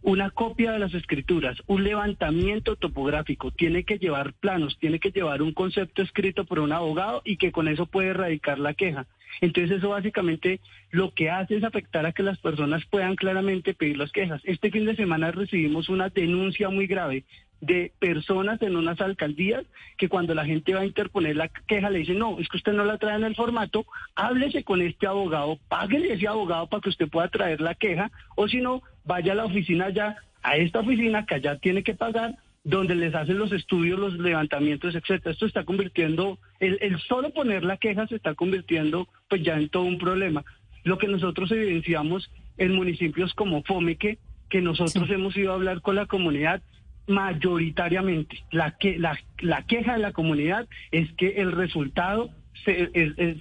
una 0.03 0.31
copia 0.31 0.71
de 0.71 0.79
las 0.79 0.93
escrituras, 0.93 1.61
un 1.67 1.83
levantamiento 1.83 2.75
topográfico, 2.75 3.51
tiene 3.51 3.83
que 3.83 3.97
llevar 3.97 4.33
planos, 4.33 4.77
tiene 4.79 4.99
que 4.99 5.11
llevar 5.11 5.41
un 5.41 5.53
concepto 5.53 6.01
escrito 6.01 6.45
por 6.45 6.59
un 6.59 6.71
abogado 6.71 7.21
y 7.23 7.37
que 7.37 7.51
con 7.51 7.67
eso 7.67 7.85
puede 7.85 8.09
erradicar 8.09 8.57
la 8.59 8.73
queja. 8.73 9.05
Entonces 9.39 9.77
eso 9.77 9.89
básicamente 9.89 10.59
lo 10.89 11.13
que 11.13 11.29
hace 11.29 11.55
es 11.55 11.63
afectar 11.63 12.05
a 12.05 12.11
que 12.11 12.23
las 12.23 12.39
personas 12.39 12.83
puedan 12.85 13.15
claramente 13.15 13.73
pedir 13.73 13.97
las 13.97 14.11
quejas. 14.11 14.41
Este 14.43 14.71
fin 14.71 14.85
de 14.85 14.95
semana 14.95 15.31
recibimos 15.31 15.87
una 15.89 16.09
denuncia 16.09 16.69
muy 16.69 16.87
grave 16.87 17.23
de 17.61 17.93
personas 17.99 18.61
en 18.63 18.75
unas 18.75 18.99
alcaldías 18.99 19.63
que 19.97 20.09
cuando 20.09 20.33
la 20.33 20.45
gente 20.45 20.73
va 20.73 20.81
a 20.81 20.85
interponer 20.85 21.35
la 21.35 21.47
queja 21.47 21.89
le 21.89 21.99
dicen, 21.99 22.17
no, 22.17 22.39
es 22.39 22.49
que 22.49 22.57
usted 22.57 22.73
no 22.73 22.83
la 22.83 22.97
trae 22.97 23.15
en 23.15 23.23
el 23.23 23.35
formato, 23.35 23.85
háblese 24.15 24.63
con 24.63 24.81
este 24.81 25.07
abogado, 25.07 25.59
páguele 25.69 26.13
ese 26.13 26.27
abogado 26.27 26.67
para 26.67 26.81
que 26.81 26.89
usted 26.89 27.07
pueda 27.07 27.29
traer 27.29 27.61
la 27.61 27.75
queja, 27.75 28.11
o 28.35 28.47
si 28.47 28.57
no, 28.61 28.81
vaya 29.05 29.33
a 29.33 29.35
la 29.35 29.45
oficina 29.45 29.89
ya, 29.89 30.17
a 30.41 30.57
esta 30.57 30.79
oficina 30.79 31.25
que 31.25 31.35
allá 31.35 31.57
tiene 31.57 31.83
que 31.83 31.93
pagar, 31.93 32.35
donde 32.63 32.95
les 32.95 33.13
hacen 33.15 33.37
los 33.37 33.51
estudios, 33.51 33.99
los 33.99 34.13
levantamientos, 34.13 34.93
etcétera. 34.93 35.31
Esto 35.31 35.45
está 35.45 35.63
convirtiendo, 35.63 36.39
el, 36.59 36.77
el 36.81 36.99
solo 36.99 37.31
poner 37.31 37.63
la 37.63 37.77
queja 37.77 38.07
se 38.07 38.15
está 38.15 38.35
convirtiendo 38.35 39.07
pues 39.29 39.43
ya 39.43 39.55
en 39.55 39.69
todo 39.69 39.83
un 39.83 39.97
problema. 39.97 40.43
Lo 40.83 40.97
que 40.97 41.07
nosotros 41.07 41.51
evidenciamos 41.51 42.31
en 42.57 42.75
municipios 42.75 43.33
como 43.33 43.63
Fomeque, 43.63 44.17
que 44.49 44.61
nosotros 44.61 45.09
hemos 45.09 45.35
ido 45.37 45.51
a 45.51 45.55
hablar 45.55 45.81
con 45.81 45.95
la 45.95 46.05
comunidad, 46.05 46.61
mayoritariamente. 47.07 48.43
La, 48.51 48.71
que, 48.77 48.97
la, 48.99 49.17
la 49.39 49.65
queja 49.65 49.93
de 49.93 49.99
la 49.99 50.13
comunidad 50.13 50.67
es 50.91 51.11
que 51.13 51.41
el 51.41 51.51
resultado 51.51 52.29
se, 52.65 52.91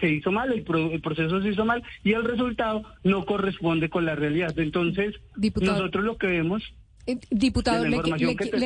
se 0.00 0.08
hizo 0.08 0.32
mal, 0.32 0.52
el, 0.52 0.64
el, 0.92 1.00
proceso 1.00 1.42
se 1.42 1.48
hizo 1.48 1.64
mal 1.64 1.82
y 2.04 2.12
el 2.12 2.24
resultado 2.24 2.82
no 3.04 3.24
corresponde 3.26 3.90
con 3.90 4.04
la 4.04 4.14
realidad. 4.14 4.58
Entonces, 4.58 5.14
nosotros 5.60 6.04
lo 6.04 6.16
que 6.16 6.28
vemos 6.28 6.62
eh, 7.06 7.18
diputado, 7.30 7.84
le, 7.86 8.00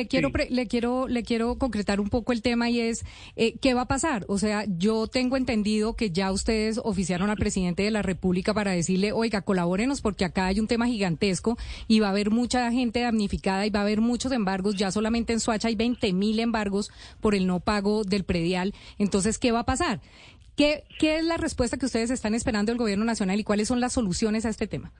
quiero 0.07 0.29
le 0.49 0.67
quiero 0.67 1.07
le 1.07 1.23
quiero 1.23 1.57
concretar 1.57 1.99
un 1.99 2.09
poco 2.09 2.33
el 2.33 2.41
tema 2.41 2.69
y 2.69 2.81
es 2.81 3.05
eh, 3.35 3.57
qué 3.59 3.73
va 3.73 3.81
a 3.81 3.87
pasar. 3.87 4.25
O 4.27 4.37
sea, 4.37 4.65
yo 4.77 5.07
tengo 5.07 5.37
entendido 5.37 5.95
que 5.95 6.11
ya 6.11 6.31
ustedes 6.31 6.79
oficiaron 6.83 7.29
al 7.29 7.37
presidente 7.37 7.83
de 7.83 7.91
la 7.91 8.01
República 8.01 8.53
para 8.53 8.71
decirle, 8.71 9.11
oiga, 9.13 9.41
colabórenos 9.41 10.01
porque 10.01 10.25
acá 10.25 10.47
hay 10.47 10.59
un 10.59 10.67
tema 10.67 10.87
gigantesco 10.87 11.57
y 11.87 11.99
va 11.99 12.07
a 12.07 12.11
haber 12.11 12.29
mucha 12.29 12.71
gente 12.71 13.01
damnificada 13.01 13.65
y 13.65 13.69
va 13.69 13.79
a 13.79 13.83
haber 13.83 14.01
muchos 14.01 14.31
embargos. 14.31 14.75
Ya 14.75 14.91
solamente 14.91 15.33
en 15.33 15.39
Suacha 15.39 15.69
hay 15.69 15.75
20 15.75 16.11
mil 16.13 16.39
embargos 16.39 16.91
por 17.21 17.35
el 17.35 17.47
no 17.47 17.61
pago 17.61 18.03
del 18.03 18.25
predial. 18.25 18.73
Entonces, 18.97 19.39
¿qué 19.39 19.51
va 19.51 19.59
a 19.59 19.65
pasar? 19.65 20.01
¿Qué, 20.55 20.83
¿Qué 20.99 21.17
es 21.17 21.25
la 21.25 21.37
respuesta 21.37 21.77
que 21.77 21.85
ustedes 21.85 22.11
están 22.11 22.33
esperando 22.33 22.71
del 22.71 22.79
gobierno 22.79 23.05
nacional 23.05 23.39
y 23.39 23.43
cuáles 23.43 23.67
son 23.67 23.79
las 23.79 23.93
soluciones 23.93 24.45
a 24.45 24.49
este 24.49 24.67
tema? 24.67 24.91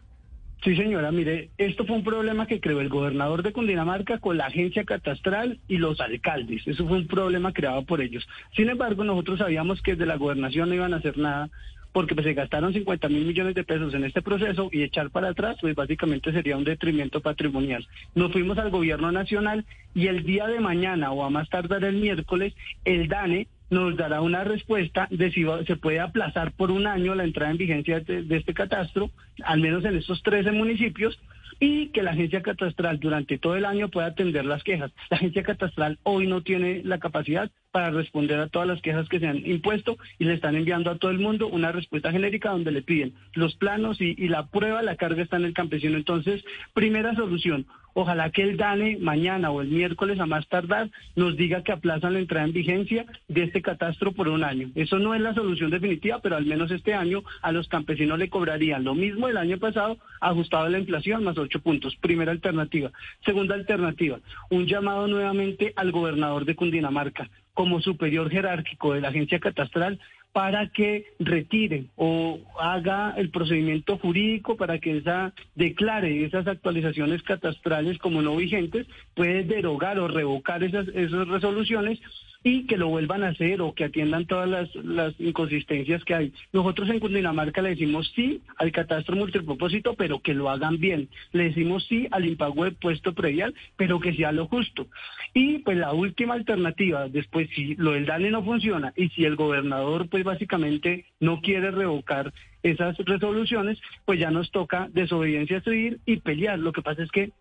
Sí, 0.63 0.75
señora, 0.75 1.11
mire, 1.11 1.49
esto 1.57 1.85
fue 1.85 1.95
un 1.95 2.03
problema 2.03 2.47
que 2.47 2.59
creó 2.59 2.81
el 2.81 2.89
gobernador 2.89 3.43
de 3.43 3.53
Cundinamarca 3.53 4.17
con 4.19 4.37
la 4.37 4.47
agencia 4.47 4.83
catastral 4.83 5.59
y 5.67 5.77
los 5.77 5.99
alcaldes. 6.01 6.67
Eso 6.67 6.87
fue 6.87 6.97
un 6.97 7.07
problema 7.07 7.53
creado 7.53 7.83
por 7.83 8.01
ellos. 8.01 8.27
Sin 8.55 8.69
embargo, 8.69 9.03
nosotros 9.03 9.39
sabíamos 9.39 9.81
que 9.81 9.91
desde 9.91 10.07
la 10.07 10.17
gobernación 10.17 10.69
no 10.69 10.75
iban 10.75 10.93
a 10.93 10.97
hacer 10.97 11.17
nada 11.17 11.49
porque 11.95 12.13
pues, 12.13 12.25
se 12.25 12.33
gastaron 12.33 12.73
50 12.73 13.07
mil 13.07 13.25
millones 13.25 13.55
de 13.55 13.63
pesos 13.63 13.93
en 13.93 14.03
este 14.03 14.21
proceso 14.21 14.67
y 14.69 14.83
echar 14.83 15.11
para 15.11 15.29
atrás, 15.29 15.55
pues 15.61 15.75
básicamente 15.75 16.33
sería 16.33 16.57
un 16.57 16.65
detrimento 16.65 17.21
patrimonial. 17.21 17.87
Nos 18.15 18.33
fuimos 18.33 18.57
al 18.57 18.69
gobierno 18.69 19.13
nacional 19.13 19.63
y 19.93 20.07
el 20.07 20.23
día 20.23 20.45
de 20.45 20.59
mañana 20.59 21.13
o 21.13 21.23
a 21.23 21.29
más 21.29 21.47
tardar 21.47 21.85
el 21.85 21.95
miércoles, 21.95 22.53
el 22.83 23.07
DANE 23.07 23.47
nos 23.69 23.95
dará 23.97 24.21
una 24.21 24.43
respuesta 24.43 25.07
de 25.09 25.31
si 25.31 25.45
se 25.65 25.75
puede 25.75 25.99
aplazar 25.99 26.51
por 26.51 26.71
un 26.71 26.87
año 26.87 27.15
la 27.15 27.23
entrada 27.23 27.51
en 27.51 27.57
vigencia 27.57 27.99
de, 27.99 28.25
este 28.29 28.53
catastro, 28.53 29.09
al 29.43 29.59
menos 29.59 29.83
en 29.85 29.95
estos 29.95 30.21
13 30.23 30.51
municipios, 30.51 31.19
y 31.57 31.87
que 31.87 32.03
la 32.03 32.11
agencia 32.11 32.41
catastral 32.41 32.99
durante 32.99 33.37
todo 33.37 33.55
el 33.55 33.63
año 33.63 33.87
pueda 33.89 34.07
atender 34.07 34.43
las 34.45 34.61
quejas. 34.63 34.91
La 35.09 35.17
agencia 35.17 35.43
catastral 35.43 35.97
hoy 36.03 36.27
no 36.27 36.41
tiene 36.41 36.81
la 36.83 36.99
capacidad 36.99 37.49
para 37.71 37.91
responder 37.91 38.39
a 38.39 38.47
todas 38.47 38.67
las 38.67 38.81
quejas 38.81 39.07
que 39.07 39.19
se 39.19 39.27
han 39.27 39.45
impuesto 39.45 39.97
y 40.19 40.25
le 40.25 40.33
están 40.33 40.55
enviando 40.55 40.91
a 40.91 40.97
todo 40.97 41.11
el 41.11 41.19
mundo 41.19 41.47
una 41.47 41.71
respuesta 41.71 42.11
genérica 42.11 42.51
donde 42.51 42.71
le 42.71 42.81
piden 42.81 43.13
los 43.33 43.55
planos 43.55 44.01
y 44.01 44.27
la 44.27 44.47
prueba, 44.47 44.81
la 44.81 44.97
carga 44.97 45.23
está 45.23 45.37
en 45.37 45.45
el 45.45 45.53
campesino. 45.53 45.95
Entonces, 45.95 46.43
primera 46.73 47.15
solución, 47.15 47.65
ojalá 47.95 48.29
que 48.29 48.43
el 48.43 48.57
DANE 48.57 48.97
mañana 48.99 49.49
o 49.49 49.61
el 49.61 49.69
miércoles 49.69 50.19
a 50.19 50.25
más 50.27 50.47
tardar 50.47 50.89
nos 51.15 51.35
diga 51.37 51.63
que 51.63 51.71
aplazan 51.71 52.13
la 52.13 52.19
entrada 52.19 52.45
en 52.45 52.53
vigencia 52.53 53.05
de 53.27 53.43
este 53.43 53.61
catastro 53.61 54.11
por 54.11 54.27
un 54.27 54.43
año. 54.43 54.69
Eso 54.75 54.99
no 54.99 55.15
es 55.15 55.21
la 55.21 55.33
solución 55.33 55.71
definitiva, 55.71 56.19
pero 56.21 56.35
al 56.35 56.45
menos 56.45 56.69
este 56.71 56.93
año 56.93 57.23
a 57.41 57.51
los 57.51 57.67
campesinos 57.67 58.19
le 58.19 58.29
cobrarían 58.29 58.83
lo 58.83 58.93
mismo 58.93 59.27
el 59.27 59.37
año 59.37 59.57
pasado 59.57 59.97
ajustado 60.21 60.65
a 60.65 60.69
la 60.69 60.79
inflación 60.79 61.23
más 61.23 61.37
ocho 61.37 61.61
puntos. 61.61 61.95
Primera 61.95 62.31
alternativa. 62.31 62.91
Segunda 63.25 63.55
alternativa, 63.55 64.19
un 64.51 64.67
llamado 64.67 65.07
nuevamente 65.07 65.73
al 65.75 65.91
gobernador 65.91 66.45
de 66.45 66.55
Cundinamarca 66.55 67.29
como 67.55 67.79
superior 67.79 68.29
jerárquico 68.29 68.93
de 68.93 69.01
la 69.01 69.07
agencia 69.07 69.39
catastral 69.39 69.97
para 70.35 70.67
que 70.67 71.05
retire 71.17 71.85
o 71.95 72.41
haga 72.59 73.13
el 73.15 73.29
procedimiento 73.29 73.97
jurídico 73.97 74.57
para 74.57 74.79
que 74.79 74.97
esa 74.97 75.33
declare 75.55 76.25
esas 76.25 76.45
actualizaciones 76.45 77.23
catastrales 77.23 77.97
como 77.99 78.21
no 78.21 78.35
vigentes, 78.35 78.85
puede 79.13 79.45
derogar 79.45 79.97
o 79.97 80.09
revocar 80.09 80.61
esas, 80.61 80.89
esas 80.89 81.29
resoluciones 81.29 82.01
y 82.45 82.67
que 82.67 82.77
lo 82.77 82.89
vuelvan 82.89 83.23
a 83.23 83.29
hacer 83.29 83.59
o 83.59 83.73
que 83.73 83.85
atiendan 83.85 84.27
todas 84.27 84.47
las, 84.47 84.73
las 84.75 85.19
inconsistencias 85.19 86.03
que 86.03 86.13
hay. 86.13 86.33
Nosotros 86.53 86.87
en 86.91 86.99
Cundinamarca 86.99 87.63
le 87.63 87.69
decimos 87.69 88.13
sí 88.15 88.43
al 88.57 88.71
catastro 88.71 89.15
multipropósito, 89.15 89.95
pero 89.95 90.19
que 90.19 90.35
lo 90.35 90.51
hagan 90.51 90.77
bien. 90.77 91.09
Le 91.31 91.45
decimos 91.45 91.87
sí 91.89 92.07
al 92.11 92.27
impago 92.27 92.65
de 92.65 92.71
puesto 92.71 93.15
predial, 93.15 93.55
pero 93.77 93.99
que 93.99 94.13
sea 94.13 94.31
lo 94.31 94.45
justo. 94.47 94.85
Y 95.33 95.57
pues 95.59 95.75
la 95.75 95.93
última 95.93 96.35
alternativa, 96.35 97.09
después 97.09 97.49
si 97.55 97.73
lo 97.77 97.93
del 97.93 98.05
DANE 98.05 98.29
no 98.29 98.43
funciona 98.43 98.93
y 98.95 99.09
si 99.09 99.25
el 99.25 99.35
gobernador 99.35 100.07
pues 100.07 100.23
básicamente 100.23 101.05
no 101.19 101.41
quiere 101.41 101.71
revocar 101.71 102.31
esas 102.61 102.95
resoluciones, 102.99 103.79
pues 104.05 104.19
ya 104.19 104.29
nos 104.29 104.51
toca 104.51 104.87
desobediencia 104.93 105.61
civil 105.61 105.99
y 106.05 106.17
pelear. 106.17 106.59
Lo 106.59 106.73
que 106.73 106.83
pasa 106.83 107.01
es 107.01 107.09
que 107.09 107.31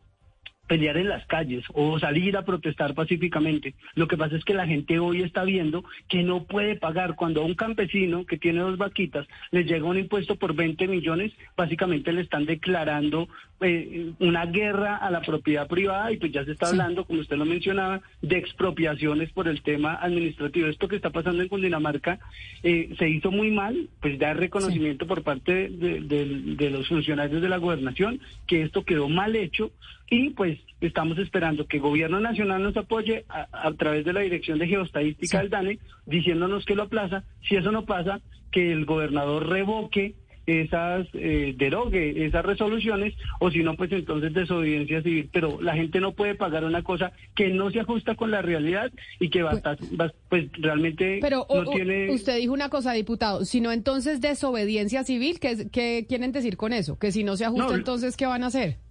pelear 0.66 0.96
en 0.96 1.08
las 1.08 1.26
calles 1.26 1.64
o 1.74 1.98
salir 1.98 2.36
a 2.36 2.44
protestar 2.44 2.94
pacíficamente. 2.94 3.74
Lo 3.94 4.08
que 4.08 4.16
pasa 4.16 4.36
es 4.36 4.44
que 4.44 4.54
la 4.54 4.66
gente 4.66 4.98
hoy 4.98 5.22
está 5.22 5.44
viendo 5.44 5.84
que 6.08 6.22
no 6.22 6.44
puede 6.44 6.76
pagar. 6.76 7.14
Cuando 7.16 7.42
a 7.42 7.44
un 7.44 7.54
campesino 7.54 8.24
que 8.24 8.38
tiene 8.38 8.60
dos 8.60 8.78
vaquitas 8.78 9.26
le 9.50 9.64
llega 9.64 9.86
un 9.86 9.98
impuesto 9.98 10.36
por 10.36 10.54
20 10.54 10.88
millones, 10.88 11.32
básicamente 11.56 12.12
le 12.12 12.22
están 12.22 12.46
declarando 12.46 13.28
eh, 13.60 14.12
una 14.18 14.46
guerra 14.46 14.96
a 14.96 15.10
la 15.10 15.20
propiedad 15.20 15.66
privada 15.68 16.12
y 16.12 16.16
pues 16.16 16.32
ya 16.32 16.44
se 16.44 16.52
está 16.52 16.68
hablando, 16.68 17.04
como 17.04 17.20
usted 17.20 17.36
lo 17.36 17.44
mencionaba, 17.44 18.00
de 18.22 18.36
expropiaciones 18.36 19.30
por 19.32 19.48
el 19.48 19.62
tema 19.62 19.94
administrativo. 19.94 20.68
Esto 20.68 20.88
que 20.88 20.96
está 20.96 21.10
pasando 21.10 21.42
en 21.42 21.48
Cundinamarca 21.48 22.18
eh, 22.62 22.94
se 22.98 23.08
hizo 23.08 23.30
muy 23.30 23.50
mal, 23.50 23.88
pues 24.00 24.18
da 24.18 24.34
reconocimiento 24.34 25.06
por 25.06 25.22
parte 25.22 25.68
de, 25.68 26.00
de 26.00 26.70
los 26.70 26.88
funcionarios 26.88 27.42
de 27.42 27.48
la 27.48 27.58
gobernación 27.58 28.20
que 28.46 28.62
esto 28.62 28.84
quedó 28.84 29.08
mal 29.08 29.36
hecho 29.36 29.70
y 30.10 30.30
pues 30.30 30.58
estamos 30.80 31.18
esperando 31.18 31.66
que 31.66 31.78
el 31.78 31.82
gobierno 31.82 32.20
nacional 32.20 32.62
nos 32.62 32.76
apoye 32.76 33.24
a, 33.28 33.72
través 33.72 34.04
de 34.04 34.12
la 34.12 34.20
dirección 34.20 34.58
de 34.58 34.68
geostadística 34.68 35.38
del 35.38 35.50
DANE 35.50 35.78
diciéndonos 36.06 36.64
que 36.64 36.74
lo 36.74 36.84
aplaza. 36.84 37.24
Si 37.48 37.56
eso 37.56 37.72
no 37.72 37.84
pasa, 37.84 38.20
que 38.50 38.70
el 38.72 38.84
gobernador 38.84 39.48
revoque 39.48 40.14
esas, 40.46 41.06
eh, 41.14 41.54
derogue 41.56 42.26
esas 42.26 42.44
resoluciones, 42.44 43.14
o 43.40 43.50
si 43.50 43.62
no, 43.62 43.76
pues 43.76 43.90
entonces 43.92 44.34
desobediencia 44.34 45.02
civil. 45.02 45.30
Pero 45.32 45.60
la 45.62 45.74
gente 45.74 46.00
no 46.00 46.12
puede 46.12 46.34
pagar 46.34 46.64
una 46.64 46.82
cosa 46.82 47.12
que 47.34 47.48
no 47.48 47.70
se 47.70 47.80
ajusta 47.80 48.14
con 48.14 48.30
la 48.30 48.42
realidad 48.42 48.92
y 49.18 49.30
que 49.30 49.42
va, 49.42 49.52
pues, 49.52 50.12
pues 50.28 50.50
realmente 50.52 51.18
Pero 51.22 51.46
no 51.48 51.64
tiene... 51.70 52.10
usted 52.10 52.36
dijo 52.36 52.52
una 52.52 52.68
cosa, 52.68 52.92
diputado, 52.92 53.44
si 53.44 53.60
no 53.60 53.72
entonces 53.72 54.20
desobediencia 54.20 55.02
civil, 55.02 55.40
¿qué, 55.40 55.68
qué 55.72 56.04
quieren 56.06 56.32
decir 56.32 56.58
con 56.58 56.72
eso? 56.74 56.98
Que 56.98 57.10
si 57.10 57.24
no 57.24 57.36
se 57.36 57.46
ajusta, 57.46 57.74
entonces, 57.74 58.16
¿qué 58.16 58.26
van 58.26 58.44
a 58.44 58.48
hacer? 58.48 58.83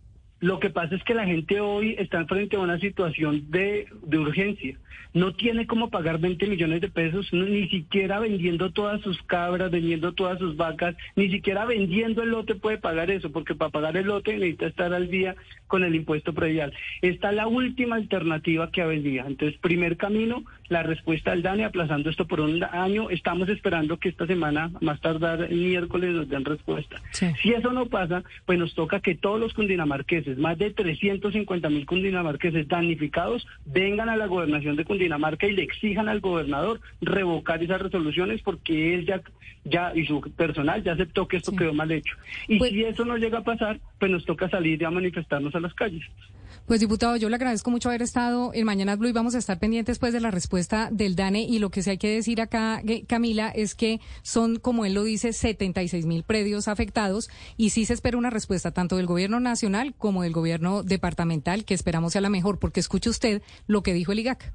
Lo 0.44 0.60
que 0.60 0.70
pasa 0.70 0.96
es 0.96 1.04
que 1.06 1.14
la 1.14 1.24
gente 1.24 1.62
hoy 1.62 1.96
está 1.98 2.26
frente 2.26 2.58
a 2.58 2.60
una 2.60 2.78
situación 2.78 3.50
de, 3.50 3.88
de, 4.02 4.20
urgencia. 4.20 4.78
No 5.14 5.34
tiene 5.34 5.68
cómo 5.68 5.90
pagar 5.90 6.20
20 6.20 6.48
millones 6.48 6.82
de 6.82 6.90
pesos, 6.90 7.32
ni 7.32 7.70
siquiera 7.70 8.20
vendiendo 8.20 8.72
todas 8.72 9.02
sus 9.02 9.22
cabras, 9.24 9.70
vendiendo 9.72 10.14
todas 10.14 10.40
sus 10.40 10.58
vacas, 10.58 10.96
ni 11.16 11.30
siquiera 11.30 11.66
vendiendo 11.66 12.24
el 12.24 12.30
lote 12.30 12.56
puede 12.56 12.78
pagar 12.78 13.12
eso, 13.12 13.32
porque 13.32 13.56
para 13.56 13.72
pagar 13.72 13.98
el 13.98 14.08
lote 14.08 14.34
necesita 14.34 14.68
estar 14.68 14.94
al 14.94 15.10
día 15.10 15.36
con 15.68 15.84
el 15.84 15.96
impuesto 15.96 16.34
predial. 16.34 16.74
Esta 17.02 17.30
es 17.30 17.36
la 17.36 17.48
última 17.48 17.96
alternativa 17.96 18.72
que 18.72 18.82
ha 18.82 18.86
vendido. 18.86 19.26
Entonces, 19.26 19.60
primer 19.60 19.98
camino, 19.98 20.44
la 20.70 20.84
respuesta 20.84 21.32
al 21.32 21.42
DANE 21.42 21.66
aplazando 21.66 22.10
esto 22.10 22.28
por 22.28 22.42
un 22.42 22.64
año. 22.64 23.10
Estamos 23.10 23.50
esperando 23.50 23.98
que 23.98 24.10
esta 24.10 24.28
semana, 24.28 24.72
más 24.82 25.00
tardar 25.02 25.42
el 25.42 25.58
miércoles, 25.58 26.12
nos 26.12 26.30
den 26.30 26.46
respuesta. 26.46 27.02
Si 27.12 27.54
eso 27.54 27.72
no 27.72 27.86
pasa, 27.88 28.24
pues 28.46 28.60
nos 28.60 28.74
toca 28.74 29.00
que 29.00 29.16
todos 29.16 29.40
los 29.40 29.54
cundinamarqueses, 29.54 30.38
más 30.38 30.58
de 30.58 30.72
350 30.72 31.70
mil 31.70 31.86
cundinamarqueses 31.86 32.68
damnificados, 32.68 33.46
vengan 33.66 34.10
a 34.10 34.18
la 34.18 34.28
gobernación 34.28 34.76
de 34.76 34.83
Cundinamarca 34.84 35.48
y 35.48 35.54
le 35.54 35.64
exijan 35.64 36.10
al 36.10 36.20
gobernador 36.20 36.82
revocar 37.02 37.64
esas 37.64 37.82
resoluciones 37.82 38.42
porque 38.42 38.96
él 38.96 39.06
ya, 39.06 39.22
ya 39.64 39.92
y 39.96 40.06
su 40.06 40.22
personal 40.22 40.84
ya 40.84 40.94
aceptó 40.94 41.28
que 41.28 41.38
esto 41.38 41.56
quedó 41.56 41.74
mal 41.74 41.92
hecho. 41.92 42.16
Y 42.48 42.58
pues 42.58 42.72
si 42.72 42.84
eso 42.84 43.06
no 43.06 43.18
llega 43.18 43.40
a 43.40 43.44
pasar, 43.44 43.80
pues 44.00 44.12
nos 44.12 44.26
toca 44.26 44.50
salir 44.50 44.86
a 44.86 44.92
manifestarnos 44.92 45.54
a 45.56 45.60
las 45.60 45.74
calles. 45.74 46.04
Pues 46.66 46.80
diputado, 46.80 47.18
yo 47.18 47.28
le 47.28 47.36
agradezco 47.36 47.72
mucho 47.72 47.90
haber 47.90 48.02
estado 48.02 48.52
en 48.54 48.66
Mañana 48.66 48.96
Blue 48.96 49.10
y 49.10 49.12
vamos 49.12 49.36
a 49.36 49.38
estar 49.38 49.60
pendientes 49.60 50.00
pues 50.00 50.14
de 50.14 50.22
la 50.22 50.32
respuesta 50.32 50.88
del 50.92 51.16
DANE 51.16 51.42
y 51.42 51.60
lo 51.60 51.70
que 51.70 51.82
sí 51.82 51.90
hay 51.90 51.98
que 51.98 52.16
decir 52.16 52.40
acá, 52.40 52.82
Camila, 53.06 53.50
es 53.50 53.76
que 53.76 54.00
son, 54.22 54.60
como 54.60 54.86
él 54.86 54.94
lo 54.94 55.04
dice, 55.04 55.34
76 55.34 56.06
mil 56.06 56.24
predios 56.24 56.70
afectados 56.70 57.30
y 57.58 57.72
sí 57.72 57.86
se 57.86 57.94
espera 57.94 58.18
una 58.18 58.30
respuesta 58.30 58.72
tanto 58.72 58.96
del 58.96 59.08
gobierno 59.08 59.42
nacional 59.42 59.94
como 59.98 60.24
del 60.24 60.32
gobierno 60.32 60.84
departamental, 60.84 61.66
que 61.66 61.74
esperamos 61.74 62.14
sea 62.14 62.22
la 62.22 62.30
mejor, 62.30 62.60
porque 62.60 62.80
escuche 62.80 63.10
usted 63.10 63.42
lo 63.68 63.84
que 63.84 63.94
dijo 63.94 64.14
el 64.14 64.20
IGAC. 64.20 64.54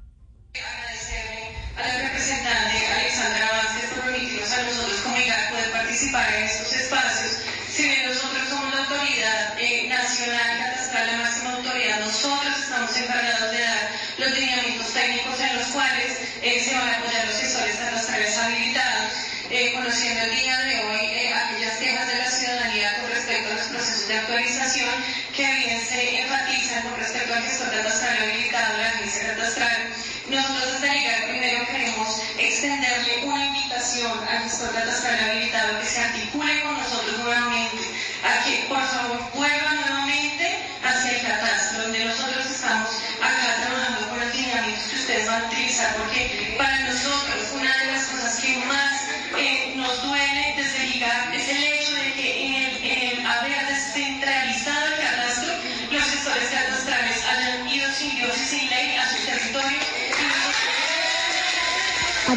Agradecerle 0.55 1.55
a 1.77 1.87
la 1.87 2.09
representante 2.09 2.87
Alexandra 2.87 3.51
Vázquez 3.51 3.89
por 3.91 4.03
permitirnos 4.05 4.51
a 4.51 4.63
nosotros 4.63 4.99
como 5.01 5.17
IGAC 5.17 5.49
poder 5.51 5.71
participar 5.71 6.33
en 6.33 6.43
estos 6.43 6.73
espacios. 6.73 7.31
Si 7.69 7.83
bien 7.83 8.09
nosotros 8.09 8.49
somos 8.49 8.73
la 8.73 8.79
autoridad 8.81 9.59
eh, 9.59 9.87
nacional 9.87 10.69
la 11.05 11.17
máxima 11.17 11.53
autoridad, 11.53 11.99
nosotros 12.01 12.59
estamos 12.59 12.95
encargados 12.97 13.51
de 13.51 13.61
dar 13.61 13.89
los 14.17 14.31
lineamientos 14.31 14.91
técnicos 14.91 15.39
en 15.39 15.55
los 15.55 15.67
cuales 15.67 16.17
eh, 16.41 16.59
se 16.59 16.73
van 16.73 16.89
a 16.89 16.97
apoyar 16.97 17.27
los 17.27 17.39
gestores 17.39 17.75
catastrales 17.77 18.37
habilitados, 18.37 19.13
eh, 19.49 19.73
conociendo 19.75 20.21
el 20.23 20.35
día 20.35 20.57
de 20.57 20.79
hoy 20.83 21.27
aquellas 21.33 21.77
quejas 21.77 22.07
de 22.07 22.17
la 22.17 22.29
ciudadanía 22.29 23.01
con 23.01 23.11
respecto 23.11 23.51
a 23.51 23.55
los 23.55 23.67
procesos 23.67 24.07
de 24.07 24.17
actualización 24.17 24.89
que 25.35 25.45
bien 25.45 25.81
se 25.87 26.21
enfatizan 26.21 26.83
con 26.83 26.99
respecto 26.99 27.33
al 27.33 27.43
gestor 27.43 27.71
catastral 27.71 28.17
habilitado 28.17 28.77
la 28.77 28.89
agencia 28.89 29.27
catastral. 29.27 29.93
Nosotros 30.29 30.81
desde 30.81 31.07
el 31.07 31.23
primero 31.23 31.65
queremos 31.65 32.21
extenderle 32.37 33.25
una 33.25 33.45
invitación 33.45 34.11
al 34.29 34.43
gestor 34.43 34.71
catastral 34.75 35.17
habilitado 35.17 35.79
que 35.79 35.85
se 35.87 36.01
articule 36.01 36.61
con 36.61 36.77
nosotros 36.77 37.17
nuevamente, 37.17 37.81
a 38.21 38.43
que 38.45 38.65
por 38.69 38.77
favor 38.79 39.17
vuelva 39.33 39.73
nuevamente 39.73 40.59
hacia 40.85 41.17
el 41.17 41.21
catastro, 41.25 41.81
donde 41.81 42.05
nosotros 42.05 42.45
estamos 42.45 42.89
acá 43.19 43.55
trabajando 43.65 44.07
con 44.07 44.19
los 44.19 44.35
lineamientos 44.35 44.83
que 44.89 44.95
ustedes 44.97 45.25
van 45.25 45.41
a 45.41 45.47
utilizar, 45.47 45.95
porque 45.95 46.28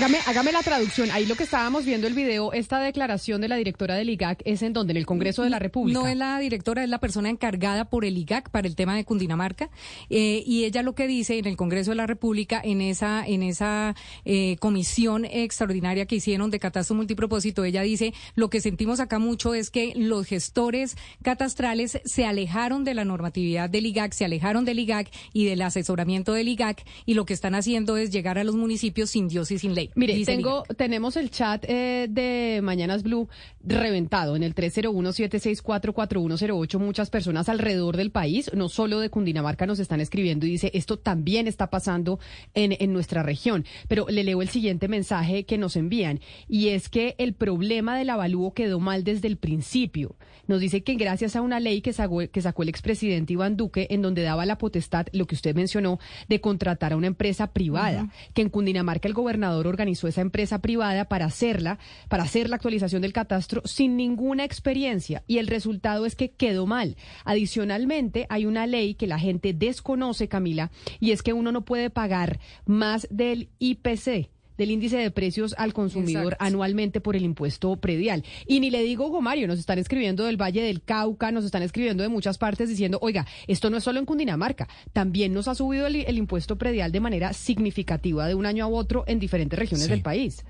Hágame, 0.02 0.18
hágame 0.26 0.50
la 0.50 0.62
traducción. 0.64 1.12
Ahí 1.12 1.26
lo 1.26 1.36
que 1.36 1.44
estábamos 1.44 1.84
viendo 1.84 2.08
el 2.08 2.14
video, 2.14 2.52
esta 2.52 2.80
declaración 2.80 3.40
de 3.40 3.46
la 3.46 3.54
directora 3.54 3.94
del 3.94 4.10
IGAC 4.10 4.42
es 4.44 4.62
en 4.62 4.72
donde, 4.72 4.90
en 4.90 4.96
el 4.96 5.06
Congreso 5.06 5.44
de 5.44 5.50
la 5.50 5.60
República. 5.60 6.00
No 6.00 6.08
es 6.08 6.16
la 6.16 6.40
directora, 6.40 6.82
es 6.82 6.90
la 6.90 6.98
persona 6.98 7.30
encargada 7.30 7.84
por 7.84 8.04
el 8.04 8.18
IGAC 8.18 8.50
para 8.50 8.66
el 8.66 8.74
tema 8.74 8.96
de 8.96 9.04
Cundinamarca. 9.04 9.70
Eh, 10.10 10.42
y 10.44 10.64
ella 10.64 10.82
lo 10.82 10.96
que 10.96 11.06
dice 11.06 11.38
en 11.38 11.46
el 11.46 11.56
Congreso 11.56 11.92
de 11.92 11.94
la 11.94 12.08
República, 12.08 12.60
en 12.64 12.80
esa, 12.80 13.24
en 13.24 13.44
esa 13.44 13.94
eh, 14.24 14.56
comisión 14.58 15.24
extraordinaria 15.24 16.04
que 16.06 16.16
hicieron 16.16 16.50
de 16.50 16.58
catastro 16.58 16.96
multipropósito, 16.96 17.62
ella 17.62 17.82
dice, 17.82 18.12
lo 18.34 18.50
que 18.50 18.60
sentimos 18.60 18.98
acá 18.98 19.20
mucho 19.20 19.54
es 19.54 19.70
que 19.70 19.92
los 19.94 20.26
gestores 20.26 20.96
catastrales 21.22 22.00
se 22.04 22.26
alejaron 22.26 22.82
de 22.82 22.94
la 22.94 23.04
normatividad 23.04 23.70
del 23.70 23.86
IGAC, 23.86 24.14
se 24.14 24.24
alejaron 24.24 24.64
del 24.64 24.80
IGAC 24.80 25.12
y 25.32 25.44
del 25.44 25.62
asesoramiento 25.62 26.32
del 26.32 26.48
IGAC, 26.48 26.84
y 27.06 27.14
lo 27.14 27.24
que 27.24 27.34
están 27.34 27.54
haciendo 27.54 27.96
es 27.96 28.10
llegar 28.10 28.36
a 28.36 28.42
los 28.42 28.56
municipios 28.56 29.10
sin 29.10 29.28
Dios 29.28 29.52
y 29.52 29.60
sin 29.60 29.76
ley. 29.76 29.91
Mire, 29.94 30.24
tengo, 30.24 30.62
tenemos 30.76 31.16
el 31.16 31.30
chat 31.30 31.64
eh, 31.68 32.06
de 32.08 32.60
Mañanas 32.62 33.02
Blue 33.02 33.28
reventado 33.62 34.36
en 34.36 34.42
el 34.42 34.54
301-764-4108. 34.54 36.78
Muchas 36.78 37.10
personas 37.10 37.48
alrededor 37.48 37.96
del 37.96 38.10
país, 38.10 38.50
no 38.54 38.68
solo 38.68 39.00
de 39.00 39.10
Cundinamarca, 39.10 39.66
nos 39.66 39.78
están 39.78 40.00
escribiendo 40.00 40.46
y 40.46 40.50
dice, 40.50 40.70
esto 40.74 40.98
también 40.98 41.46
está 41.46 41.68
pasando 41.68 42.18
en, 42.54 42.76
en 42.78 42.92
nuestra 42.92 43.22
región. 43.22 43.64
Pero 43.88 44.06
le 44.08 44.24
leo 44.24 44.42
el 44.42 44.48
siguiente 44.48 44.88
mensaje 44.88 45.44
que 45.44 45.58
nos 45.58 45.76
envían 45.76 46.20
y 46.48 46.68
es 46.68 46.88
que 46.88 47.14
el 47.18 47.34
problema 47.34 47.96
del 47.96 48.10
avalúo 48.10 48.54
quedó 48.54 48.80
mal 48.80 49.04
desde 49.04 49.28
el 49.28 49.36
principio. 49.36 50.16
Nos 50.48 50.60
dice 50.60 50.82
que 50.82 50.94
gracias 50.94 51.36
a 51.36 51.42
una 51.42 51.60
ley 51.60 51.82
que 51.82 51.92
sacó, 51.92 52.28
que 52.28 52.42
sacó 52.42 52.62
el 52.62 52.68
expresidente 52.68 53.34
Iván 53.34 53.56
Duque, 53.56 53.86
en 53.90 54.02
donde 54.02 54.22
daba 54.22 54.44
la 54.44 54.58
potestad, 54.58 55.06
lo 55.12 55.26
que 55.26 55.36
usted 55.36 55.54
mencionó, 55.54 56.00
de 56.28 56.40
contratar 56.40 56.92
a 56.92 56.96
una 56.96 57.06
empresa 57.06 57.52
privada, 57.52 58.10
que 58.34 58.42
en 58.42 58.48
Cundinamarca 58.48 59.06
el 59.06 59.14
gobernador 59.14 59.66
organizó 59.66 59.81
esa 59.88 60.20
empresa 60.20 60.60
privada 60.60 61.06
para 61.06 61.26
hacerla, 61.26 61.78
para 62.08 62.24
hacer 62.24 62.48
la 62.48 62.56
actualización 62.56 63.02
del 63.02 63.12
catastro 63.12 63.62
sin 63.64 63.96
ninguna 63.96 64.44
experiencia 64.44 65.22
y 65.26 65.38
el 65.38 65.46
resultado 65.46 66.06
es 66.06 66.16
que 66.16 66.30
quedó 66.30 66.66
mal. 66.66 66.96
Adicionalmente, 67.24 68.26
hay 68.28 68.46
una 68.46 68.66
ley 68.66 68.94
que 68.94 69.06
la 69.06 69.18
gente 69.18 69.52
desconoce, 69.52 70.28
Camila, 70.28 70.70
y 71.00 71.10
es 71.12 71.22
que 71.22 71.32
uno 71.32 71.52
no 71.52 71.64
puede 71.64 71.90
pagar 71.90 72.40
más 72.66 73.06
del 73.10 73.50
IPC 73.58 74.30
del 74.58 74.70
índice 74.70 74.96
de 74.96 75.10
precios 75.10 75.54
al 75.58 75.72
consumidor 75.72 76.36
anualmente 76.38 77.00
por 77.00 77.16
el 77.16 77.24
impuesto 77.24 77.76
predial. 77.76 78.24
Y 78.46 78.60
ni 78.60 78.70
le 78.70 78.82
digo, 78.82 79.08
Gomario, 79.08 79.46
nos 79.46 79.58
están 79.58 79.78
escribiendo 79.78 80.24
del 80.24 80.40
Valle 80.40 80.62
del 80.62 80.82
Cauca, 80.82 81.30
nos 81.32 81.44
están 81.44 81.62
escribiendo 81.62 82.02
de 82.02 82.08
muchas 82.08 82.38
partes 82.38 82.68
diciendo, 82.68 82.98
oiga, 83.00 83.26
esto 83.46 83.70
no 83.70 83.76
es 83.76 83.84
solo 83.84 83.98
en 83.98 84.06
Cundinamarca, 84.06 84.68
también 84.92 85.32
nos 85.32 85.48
ha 85.48 85.54
subido 85.54 85.86
el, 85.86 86.18
impuesto 86.18 86.56
predial 86.56 86.92
de 86.92 87.00
manera 87.00 87.32
significativa 87.32 88.26
de 88.26 88.34
un 88.34 88.46
año 88.46 88.64
a 88.64 88.68
otro 88.68 89.04
en 89.06 89.18
diferentes 89.18 89.58
regiones 89.58 89.88
del 89.88 90.02
país. 90.02 90.44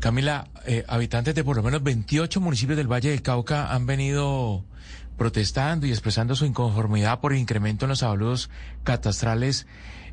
Camila, 0.00 0.48
eh, 0.66 0.84
habitantes 0.88 1.34
de 1.34 1.44
por 1.44 1.56
lo 1.56 1.62
menos 1.62 1.82
28 1.82 2.40
municipios 2.40 2.76
del 2.76 2.90
Valle 2.90 3.10
del 3.10 3.22
Cauca 3.22 3.72
han 3.72 3.86
venido 3.86 4.64
protestando 5.16 5.86
y 5.86 5.90
expresando 5.90 6.34
su 6.34 6.44
inconformidad 6.44 7.20
por 7.20 7.32
el 7.32 7.38
incremento 7.38 7.84
en 7.84 7.90
los 7.90 8.02
avalúos 8.02 8.50
catastrales 8.82 9.66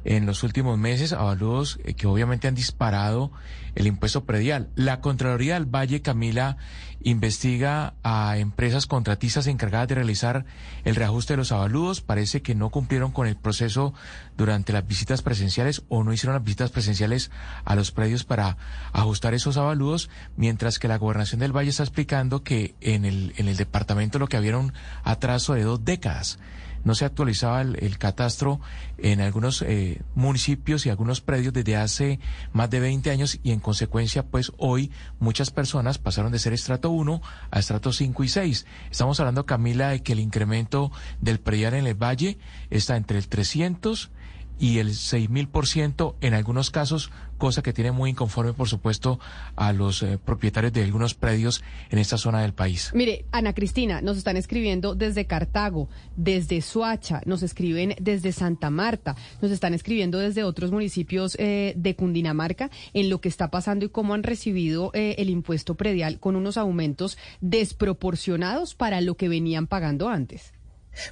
en 0.03 0.25
los 0.25 0.43
últimos 0.43 0.77
meses, 0.77 1.13
avalúos 1.13 1.79
eh, 1.83 1.93
que 1.93 2.07
obviamente 2.07 2.47
han 2.47 2.55
disparado 2.55 3.31
el 3.75 3.87
impuesto 3.87 4.25
predial. 4.25 4.69
La 4.75 5.01
Contraloría 5.01 5.55
del 5.55 5.65
Valle, 5.65 6.01
Camila, 6.01 6.57
investiga 7.01 7.93
a 8.03 8.37
empresas 8.37 8.85
contratistas 8.85 9.47
encargadas 9.47 9.87
de 9.87 9.95
realizar 9.95 10.45
el 10.83 10.95
reajuste 10.95 11.33
de 11.33 11.37
los 11.37 11.51
avalúos. 11.51 12.01
Parece 12.01 12.41
que 12.41 12.55
no 12.55 12.69
cumplieron 12.69 13.11
con 13.11 13.27
el 13.27 13.37
proceso 13.37 13.93
durante 14.35 14.73
las 14.73 14.85
visitas 14.85 15.21
presenciales 15.21 15.83
o 15.87 16.03
no 16.03 16.13
hicieron 16.13 16.35
las 16.35 16.43
visitas 16.43 16.71
presenciales 16.71 17.31
a 17.63 17.75
los 17.75 17.91
predios 17.91 18.23
para 18.23 18.57
ajustar 18.91 19.33
esos 19.33 19.57
avalúos, 19.57 20.09
mientras 20.35 20.79
que 20.79 20.87
la 20.87 20.97
Gobernación 20.97 21.39
del 21.39 21.55
Valle 21.55 21.69
está 21.69 21.83
explicando 21.83 22.43
que 22.43 22.75
en 22.81 23.05
el, 23.05 23.33
en 23.37 23.47
el 23.47 23.57
departamento 23.57 24.19
lo 24.19 24.27
que 24.27 24.37
había 24.37 24.49
era 24.49 24.57
un 24.57 24.73
atraso 25.03 25.53
de 25.53 25.63
dos 25.63 25.85
décadas 25.85 26.39
no 26.83 26.95
se 26.95 27.05
actualizaba 27.05 27.61
el, 27.61 27.97
catastro 27.97 28.59
en 28.97 29.21
algunos 29.21 29.61
eh, 29.61 30.01
municipios 30.15 30.85
y 30.85 30.89
algunos 30.89 31.21
predios 31.21 31.53
desde 31.53 31.75
hace 31.75 32.19
más 32.53 32.69
de 32.69 32.79
20 32.79 33.11
años 33.11 33.39
y 33.43 33.51
en 33.51 33.59
consecuencia 33.59 34.25
pues 34.25 34.51
hoy 34.57 34.91
muchas 35.19 35.51
personas 35.51 35.97
pasaron 35.97 36.31
de 36.31 36.39
ser 36.39 36.53
estrato 36.53 36.89
1 36.89 37.21
a 37.51 37.59
estrato 37.59 37.91
5 37.91 38.23
y 38.23 38.29
6. 38.29 38.65
Estamos 38.91 39.19
hablando 39.19 39.45
Camila 39.45 39.89
de 39.89 40.03
que 40.03 40.13
el 40.13 40.19
incremento 40.19 40.91
del 41.21 41.39
predial 41.39 41.73
en 41.73 41.87
el 41.87 41.95
valle 41.95 42.37
está 42.69 42.95
entre 42.95 43.17
el 43.17 43.27
300 43.27 44.11
y 44.59 44.79
el 44.79 44.93
seis 44.93 45.29
mil 45.29 45.47
por 45.47 45.67
ciento 45.67 46.15
en 46.21 46.33
algunos 46.33 46.69
casos, 46.69 47.11
cosa 47.37 47.61
que 47.61 47.73
tiene 47.73 47.91
muy 47.91 48.09
inconforme, 48.09 48.53
por 48.53 48.67
supuesto, 48.67 49.19
a 49.55 49.71
los 49.71 50.03
eh, 50.03 50.19
propietarios 50.23 50.73
de 50.73 50.83
algunos 50.83 51.13
predios 51.13 51.63
en 51.89 51.97
esta 51.97 52.17
zona 52.17 52.41
del 52.41 52.53
país. 52.53 52.91
Mire, 52.93 53.25
Ana 53.31 53.53
Cristina, 53.53 54.01
nos 54.01 54.17
están 54.17 54.37
escribiendo 54.37 54.93
desde 54.95 55.25
Cartago, 55.25 55.89
desde 56.17 56.61
Suacha, 56.61 57.21
nos 57.25 57.41
escriben 57.41 57.95
desde 58.01 58.33
Santa 58.33 58.69
Marta, 58.69 59.15
nos 59.41 59.51
están 59.51 59.73
escribiendo 59.73 60.19
desde 60.19 60.43
otros 60.43 60.71
municipios 60.71 61.35
eh, 61.39 61.73
de 61.77 61.95
Cundinamarca 61.95 62.69
en 62.93 63.09
lo 63.09 63.21
que 63.21 63.29
está 63.29 63.49
pasando 63.49 63.85
y 63.85 63.89
cómo 63.89 64.13
han 64.13 64.23
recibido 64.23 64.91
eh, 64.93 65.15
el 65.17 65.29
impuesto 65.29 65.75
predial 65.75 66.19
con 66.19 66.35
unos 66.35 66.57
aumentos 66.57 67.17
desproporcionados 67.39 68.75
para 68.75 68.99
lo 68.99 69.15
que 69.15 69.29
venían 69.29 69.67
pagando 69.67 70.09
antes. 70.09 70.53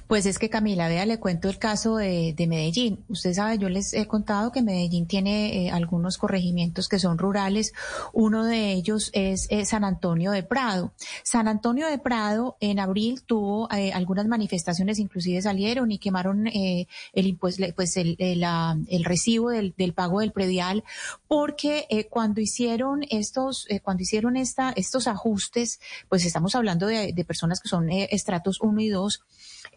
Pues 0.06 0.26
es 0.26 0.38
que 0.38 0.50
Camila, 0.50 0.88
vea, 0.88 1.06
le 1.06 1.18
cuento 1.18 1.48
el 1.48 1.58
caso 1.58 1.96
de, 1.96 2.34
Medellín. 2.48 3.04
Usted 3.08 3.34
sabe, 3.34 3.58
yo 3.58 3.68
les 3.68 3.92
he 3.92 4.06
contado 4.06 4.52
que 4.52 4.62
Medellín 4.62 5.06
tiene 5.06 5.66
eh, 5.66 5.70
algunos 5.70 6.18
corregimientos 6.18 6.88
que 6.88 6.98
son 6.98 7.18
rurales. 7.18 7.72
Uno 8.12 8.44
de 8.44 8.72
ellos 8.72 9.10
es 9.12 9.48
San 9.68 9.84
Antonio 9.84 10.30
de 10.32 10.42
Prado. 10.42 10.92
San 11.22 11.48
Antonio 11.48 11.88
de 11.88 11.98
Prado 11.98 12.56
en 12.60 12.78
abril 12.78 13.22
tuvo 13.22 13.70
eh, 13.72 13.92
algunas 13.92 14.26
manifestaciones, 14.26 14.98
inclusive 14.98 15.42
salieron 15.42 15.90
y 15.90 15.98
quemaron 15.98 16.46
eh, 16.46 16.86
el 17.12 17.36
pues 17.36 17.58
el, 17.96 19.04
recibo 19.04 19.50
del, 19.50 19.74
pago 19.94 20.20
del 20.20 20.32
predial, 20.32 20.84
porque 21.26 22.08
cuando 22.10 22.40
hicieron 22.40 23.04
estos, 23.10 23.66
cuando 23.82 24.02
hicieron 24.02 24.36
esta, 24.36 24.72
estos 24.76 25.06
ajustes, 25.06 25.80
pues 26.08 26.24
estamos 26.24 26.54
hablando 26.54 26.86
de, 26.86 27.12
de 27.12 27.24
personas 27.24 27.60
que 27.60 27.68
son 27.68 27.90
estratos 27.90 28.60
1 28.60 28.80
y 28.80 28.88
2 28.88 29.22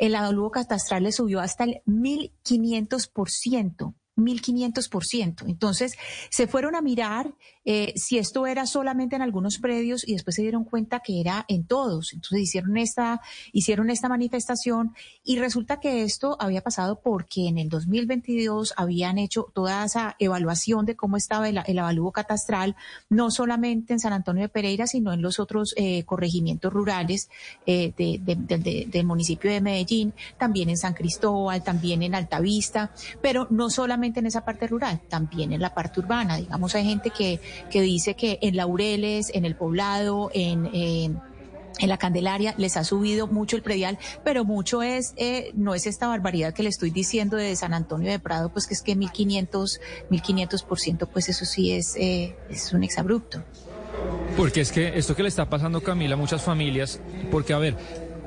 el 0.01 0.15
avalúo 0.15 0.49
catastral 0.49 1.03
le 1.03 1.11
subió 1.11 1.39
hasta 1.39 1.65
el 1.65 1.83
1500%. 1.85 3.93
1.500%. 4.17 5.45
Entonces, 5.47 5.95
se 6.29 6.47
fueron 6.47 6.75
a 6.75 6.81
mirar 6.81 7.33
eh, 7.65 7.93
si 7.95 8.17
esto 8.17 8.47
era 8.47 8.65
solamente 8.65 9.15
en 9.15 9.21
algunos 9.21 9.59
predios 9.59 10.07
y 10.07 10.13
después 10.13 10.35
se 10.35 10.41
dieron 10.41 10.63
cuenta 10.63 10.99
que 10.99 11.19
era 11.21 11.45
en 11.47 11.65
todos. 11.65 12.13
Entonces, 12.13 12.41
hicieron 12.41 12.77
esta, 12.77 13.21
hicieron 13.51 13.89
esta 13.89 14.09
manifestación 14.09 14.95
y 15.23 15.39
resulta 15.39 15.79
que 15.79 16.03
esto 16.03 16.37
había 16.39 16.61
pasado 16.61 16.99
porque 17.01 17.47
en 17.47 17.57
el 17.57 17.69
2022 17.69 18.73
habían 18.77 19.17
hecho 19.17 19.47
toda 19.53 19.85
esa 19.85 20.15
evaluación 20.19 20.85
de 20.85 20.95
cómo 20.95 21.17
estaba 21.17 21.49
el, 21.49 21.59
el 21.65 21.79
avalúo 21.79 22.11
catastral, 22.11 22.75
no 23.09 23.31
solamente 23.31 23.93
en 23.93 23.99
San 23.99 24.13
Antonio 24.13 24.43
de 24.43 24.49
Pereira, 24.49 24.87
sino 24.87 25.13
en 25.13 25.21
los 25.21 25.39
otros 25.39 25.73
eh, 25.77 26.03
corregimientos 26.03 26.71
rurales 26.71 27.29
eh, 27.65 27.93
del 27.95 29.05
municipio 29.05 29.51
de 29.51 29.61
Medellín, 29.61 30.13
también 30.37 30.69
en 30.69 30.77
San 30.77 30.93
Cristóbal, 30.93 31.63
también 31.63 32.03
en 32.03 32.15
Altavista, 32.15 32.91
pero 33.21 33.47
no 33.49 33.69
solamente 33.69 34.19
en 34.19 34.25
esa 34.25 34.43
parte 34.43 34.67
rural, 34.67 35.01
también 35.09 35.53
en 35.53 35.61
la 35.61 35.73
parte 35.73 35.99
urbana. 35.99 36.37
Digamos, 36.37 36.75
hay 36.75 36.85
gente 36.85 37.09
que, 37.09 37.39
que 37.69 37.81
dice 37.81 38.15
que 38.15 38.39
en 38.41 38.55
Laureles, 38.55 39.31
en 39.33 39.45
el 39.45 39.55
poblado, 39.55 40.31
en... 40.33 40.69
en 40.73 41.21
la 41.79 41.97
Candelaria 41.97 42.53
les 42.57 42.77
ha 42.77 42.83
subido 42.83 43.25
mucho 43.27 43.55
el 43.55 43.63
predial, 43.63 43.97
pero 44.23 44.45
mucho 44.45 44.83
es, 44.83 45.13
eh, 45.17 45.51
no 45.55 45.73
es 45.73 45.87
esta 45.87 46.07
barbaridad 46.07 46.53
que 46.53 46.61
le 46.61 46.69
estoy 46.69 46.91
diciendo 46.91 47.37
de 47.37 47.55
San 47.55 47.73
Antonio 47.73 48.11
de 48.11 48.19
Prado, 48.19 48.49
pues 48.49 48.67
que 48.67 48.75
es 48.75 48.83
que 48.83 48.95
1500, 48.95 49.79
1500 50.09 50.63
por 50.63 50.79
ciento, 50.79 51.07
pues 51.07 51.29
eso 51.29 51.45
sí 51.45 51.71
es, 51.71 51.95
eh, 51.95 52.35
es 52.51 52.71
un 52.73 52.83
exabrupto. 52.83 53.43
Porque 54.37 54.61
es 54.61 54.71
que 54.71 54.97
esto 54.97 55.15
que 55.15 55.23
le 55.23 55.29
está 55.29 55.49
pasando, 55.49 55.81
Camila, 55.81 56.13
a 56.13 56.17
muchas 56.17 56.41
familias, 56.41 56.99
porque 57.31 57.53
a 57.53 57.57
ver, 57.57 57.75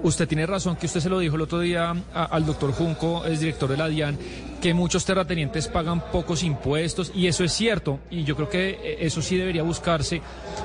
usted 0.03 0.29
tiene 0.29 0.47
razón 0.47 0.77
que 0.77 0.87
usted 0.87 1.01
se 1.01 1.09
lo 1.09 1.19
dijo 1.19 1.37
el 1.37 1.43
otro 1.43 1.61
día 1.61 1.95
al 2.13 2.47
doctor 2.47 2.73
Junco, 2.73 3.25
es 3.25 3.41
director 3.41 3.71
de 3.71 3.77
la 3.77 3.89
DIAN, 3.89 4.19
que 4.65 4.73
muchos 4.73 5.05
terratenientes 5.05 5.69
pagan 5.69 6.11
pocos 6.11 6.43
impuestos 6.43 7.13
y 7.15 7.27
eso 7.27 7.45
es 7.45 7.53
cierto 7.53 8.01
y 8.11 8.25
yo 8.25 8.35
creo 8.35 8.49
que 8.49 8.71
eh, 8.71 8.97
eso 9.01 9.21
sí 9.21 9.37
debería 9.37 9.63
buscarse, 9.63 10.23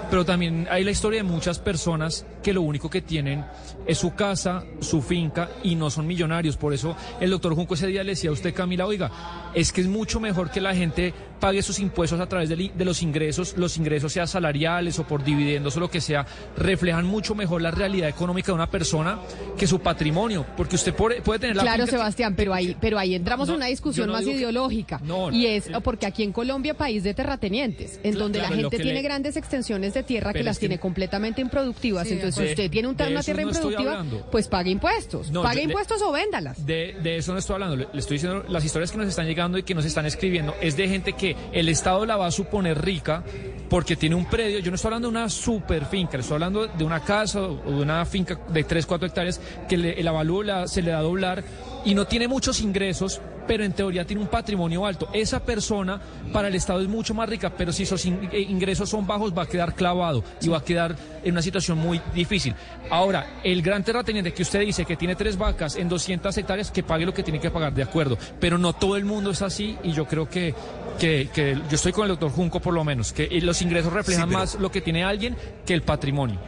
pero 0.09 0.23
también 0.23 0.69
hay 0.71 0.85
la 0.85 0.91
historia 0.91 1.21
de 1.21 1.27
muchas 1.27 1.59
personas 1.59 2.25
que 2.41 2.53
lo 2.53 2.62
único 2.62 2.89
que 2.89 3.01
tienen 3.01 3.43
es 3.85 3.97
su 3.97 4.15
casa, 4.15 4.63
su 4.79 5.01
finca 5.01 5.49
y 5.63 5.75
no 5.75 5.89
son 5.89 6.07
millonarios. 6.07 6.55
Por 6.55 6.73
eso 6.73 6.95
el 7.19 7.29
doctor 7.29 7.55
Junco 7.55 7.73
ese 7.73 7.88
día 7.88 8.01
le 8.05 8.12
decía 8.12 8.29
a 8.29 8.33
usted, 8.33 8.53
Camila, 8.53 8.85
oiga, 8.85 9.12
es 9.53 9.73
que 9.73 9.81
es 9.81 9.88
mucho 9.88 10.21
mejor 10.21 10.49
que 10.49 10.62
la 10.62 10.73
gente 10.73 11.13
pague 11.39 11.62
sus 11.62 11.80
impuestos 11.80 12.19
a 12.19 12.28
través 12.28 12.49
de, 12.49 12.86
los 12.86 13.02
ingresos, 13.02 13.56
los 13.58 13.78
ingresos 13.78 14.13
sean 14.13 14.28
salariales 14.28 14.99
o 14.99 15.04
por 15.06 15.23
dividendos 15.23 15.75
o 15.78 15.80
lo 15.80 15.89
que 15.89 16.02
sea, 16.02 16.25
reflejan 16.58 17.06
mucho 17.06 17.36
mejor 17.36 17.62
la 17.62 17.71
realidad 17.71 18.10
económica 18.10 18.47
de 18.47 18.54
una 18.54 18.69
persona 18.69 19.19
que 19.58 19.67
su 19.67 19.80
patrimonio, 19.80 20.45
porque 20.58 20.75
usted 20.75 20.93
puede, 20.93 21.21
tener 21.39 21.56
la 21.56 21.63
Claro, 21.63 21.88
Sebastián, 21.88 22.36
pero 22.36 22.54
ahí, 22.54 22.75
pero 22.80 22.99
ahí 22.99 23.15
entramos 23.15 23.49
en 23.49 23.56
una 23.56 23.67
discusión 23.67 24.10
más 24.10 24.25
ideológica. 24.25 25.02
y 25.32 25.45
es 25.45 25.69
porque 25.84 26.06
aquí 26.06 26.23
en 26.23 26.32
Colombia, 26.32 26.73
país 26.73 27.04
de 27.04 27.13
terratenientes, 27.13 27.99
en 28.04 28.15
donde 28.15 28.39
la 28.39 28.49
gente 28.49 28.78
tiene 28.78 29.02
grandes 29.02 29.38
extensiones 29.38 29.93
de 29.93 30.04
tierra 30.04 30.34
que 30.34 30.43
las 30.43 30.60
tiene 30.60 30.80
completamente 30.80 31.41
improductivas. 31.41 32.10
Entonces, 32.10 32.43
si 32.43 32.49
usted 32.52 32.71
tiene 32.71 32.88
un, 32.88 32.95
una 32.99 33.23
tierra 33.23 33.41
improductiva, 33.43 34.06
pues 34.32 34.47
pague 34.47 34.71
impuestos. 34.71 35.32
pague 35.32 35.63
impuestos 35.63 36.02
o 36.02 36.12
véndalas. 36.12 36.65
De, 36.65 36.95
de, 37.02 37.17
eso 37.17 37.34
no 37.34 37.39
estoy 37.39 37.56
hablando. 37.56 37.75
Le, 37.75 37.88
estoy 37.93 38.15
diciendo 38.15 38.43
las 38.47 38.63
historias 38.63 38.91
que 38.91 38.97
nos 38.97 39.08
están 39.08 39.25
llegando 39.25 39.58
y 39.58 39.63
que 39.63 39.73
nos 39.73 39.86
están 39.86 40.06
escribiendo 40.06 40.56
es 40.62 40.75
de 40.75 40.88
gente 40.88 41.13
que 41.13 41.28
el 41.51 41.69
Estado 41.69 42.05
la 42.05 42.17
va 42.17 42.27
a 42.27 42.31
suponer 42.31 42.81
rica 42.81 43.23
porque 43.69 43.95
tiene 43.95 44.15
un 44.15 44.25
predio. 44.25 44.59
Yo 44.59 44.71
no 44.71 44.75
estoy 44.75 44.89
hablando 44.89 45.09
de 45.09 45.17
una 45.17 45.29
super 45.29 45.85
finca, 45.85 46.17
le 46.17 46.21
estoy 46.21 46.35
hablando 46.35 46.67
de 46.67 46.83
una 46.83 47.01
casa 47.01 47.41
o 47.41 47.71
de 47.71 47.81
una 47.81 48.05
finca 48.05 48.39
de 48.47 48.63
3, 48.63 48.85
4 48.85 49.07
hectáreas 49.07 49.39
que 49.67 49.75
el 49.75 50.07
avalúo 50.07 50.67
se 50.67 50.81
le 50.81 50.91
da 50.91 50.99
a 50.99 51.01
doblar 51.01 51.43
y 51.85 51.93
no 51.93 52.05
tiene 52.05 52.27
muchos 52.27 52.61
ingresos, 52.61 53.21
pero 53.49 53.63
en 53.63 53.73
teoría 53.73 54.05
tiene 54.05 54.21
un 54.21 54.27
patrimonio 54.27 54.85
alto. 54.85 55.09
Esa 55.12 55.43
persona 55.43 55.99
para 56.31 56.49
el 56.49 56.53
Estado 56.53 56.81
es 56.81 56.88
mucho 56.88 57.15
más 57.15 57.27
rica, 57.27 57.49
pero 57.49 57.73
si 57.73 57.81
esos 57.81 58.05
eh, 58.05 58.12
ingresos 58.47 58.88
son 58.88 59.07
bajos 59.07 59.35
va 59.35 59.41
a 59.41 59.45
quedar 59.47 59.73
clavado 59.73 60.23
y 60.39 60.49
va 60.49 60.59
a 60.59 60.63
quedar 60.63 60.95
en 61.23 61.31
una 61.31 61.41
situación 61.41 61.79
muy 61.79 61.99
difícil. 62.13 62.53
Ahora, 62.91 63.39
el 63.43 63.63
gran 63.63 63.83
terrateniente 63.83 64.33
que 64.33 64.43
usted 64.43 64.59
dice 64.59 64.85
que 64.85 64.95
tiene 64.95 65.15
tres 65.15 65.35
vacas 65.35 65.77
en 65.77 65.89
200 65.89 66.38
hectáreas, 66.38 66.69
que 66.69 66.83
pague 66.83 67.07
lo 67.07 67.13
que 67.15 67.23
tiene 67.23 67.39
que 67.39 67.49
pagar, 67.49 67.73
de 67.73 67.81
acuerdo, 67.81 68.19
pero 68.39 68.59
no 68.59 68.73
todo 68.73 68.95
el 68.97 69.03
mundo 69.03 69.31
es 69.31 69.41
así 69.41 69.75
y 69.83 69.93
yo 69.93 70.05
creo 70.05 70.29
que, 70.29 70.53
que, 70.99 71.27
yo 71.35 71.75
estoy 71.75 71.91
con 71.91 72.03
el 72.03 72.09
doctor 72.09 72.29
Junco 72.29 72.59
por 72.59 72.75
lo 72.75 72.83
menos, 72.83 73.13
que 73.13 73.29
los 73.41 73.63
ingresos 73.63 73.91
reflejan 73.91 74.29
más 74.29 74.59
lo 74.59 74.69
que 74.69 74.81
tiene 74.81 75.03
alguien 75.03 75.35
que 75.65 75.73
el 75.73 75.81
patrimonio. 75.81 76.39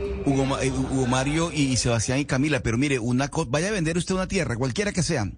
Eh, 0.00 0.70
Hugo, 0.70 1.06
Mario 1.06 1.50
y 1.52 1.76
Sebastián 1.76 2.18
y 2.18 2.24
Camila, 2.24 2.60
pero 2.60 2.78
mire, 2.78 2.98
una 2.98 3.30
vaya 3.46 3.68
a 3.68 3.72
vender 3.72 3.96
usted 3.96 4.14
una 4.14 4.28
tierra, 4.28 4.56
cualquiera 4.56 4.92
que 4.92 5.02
sea, 5.02 5.30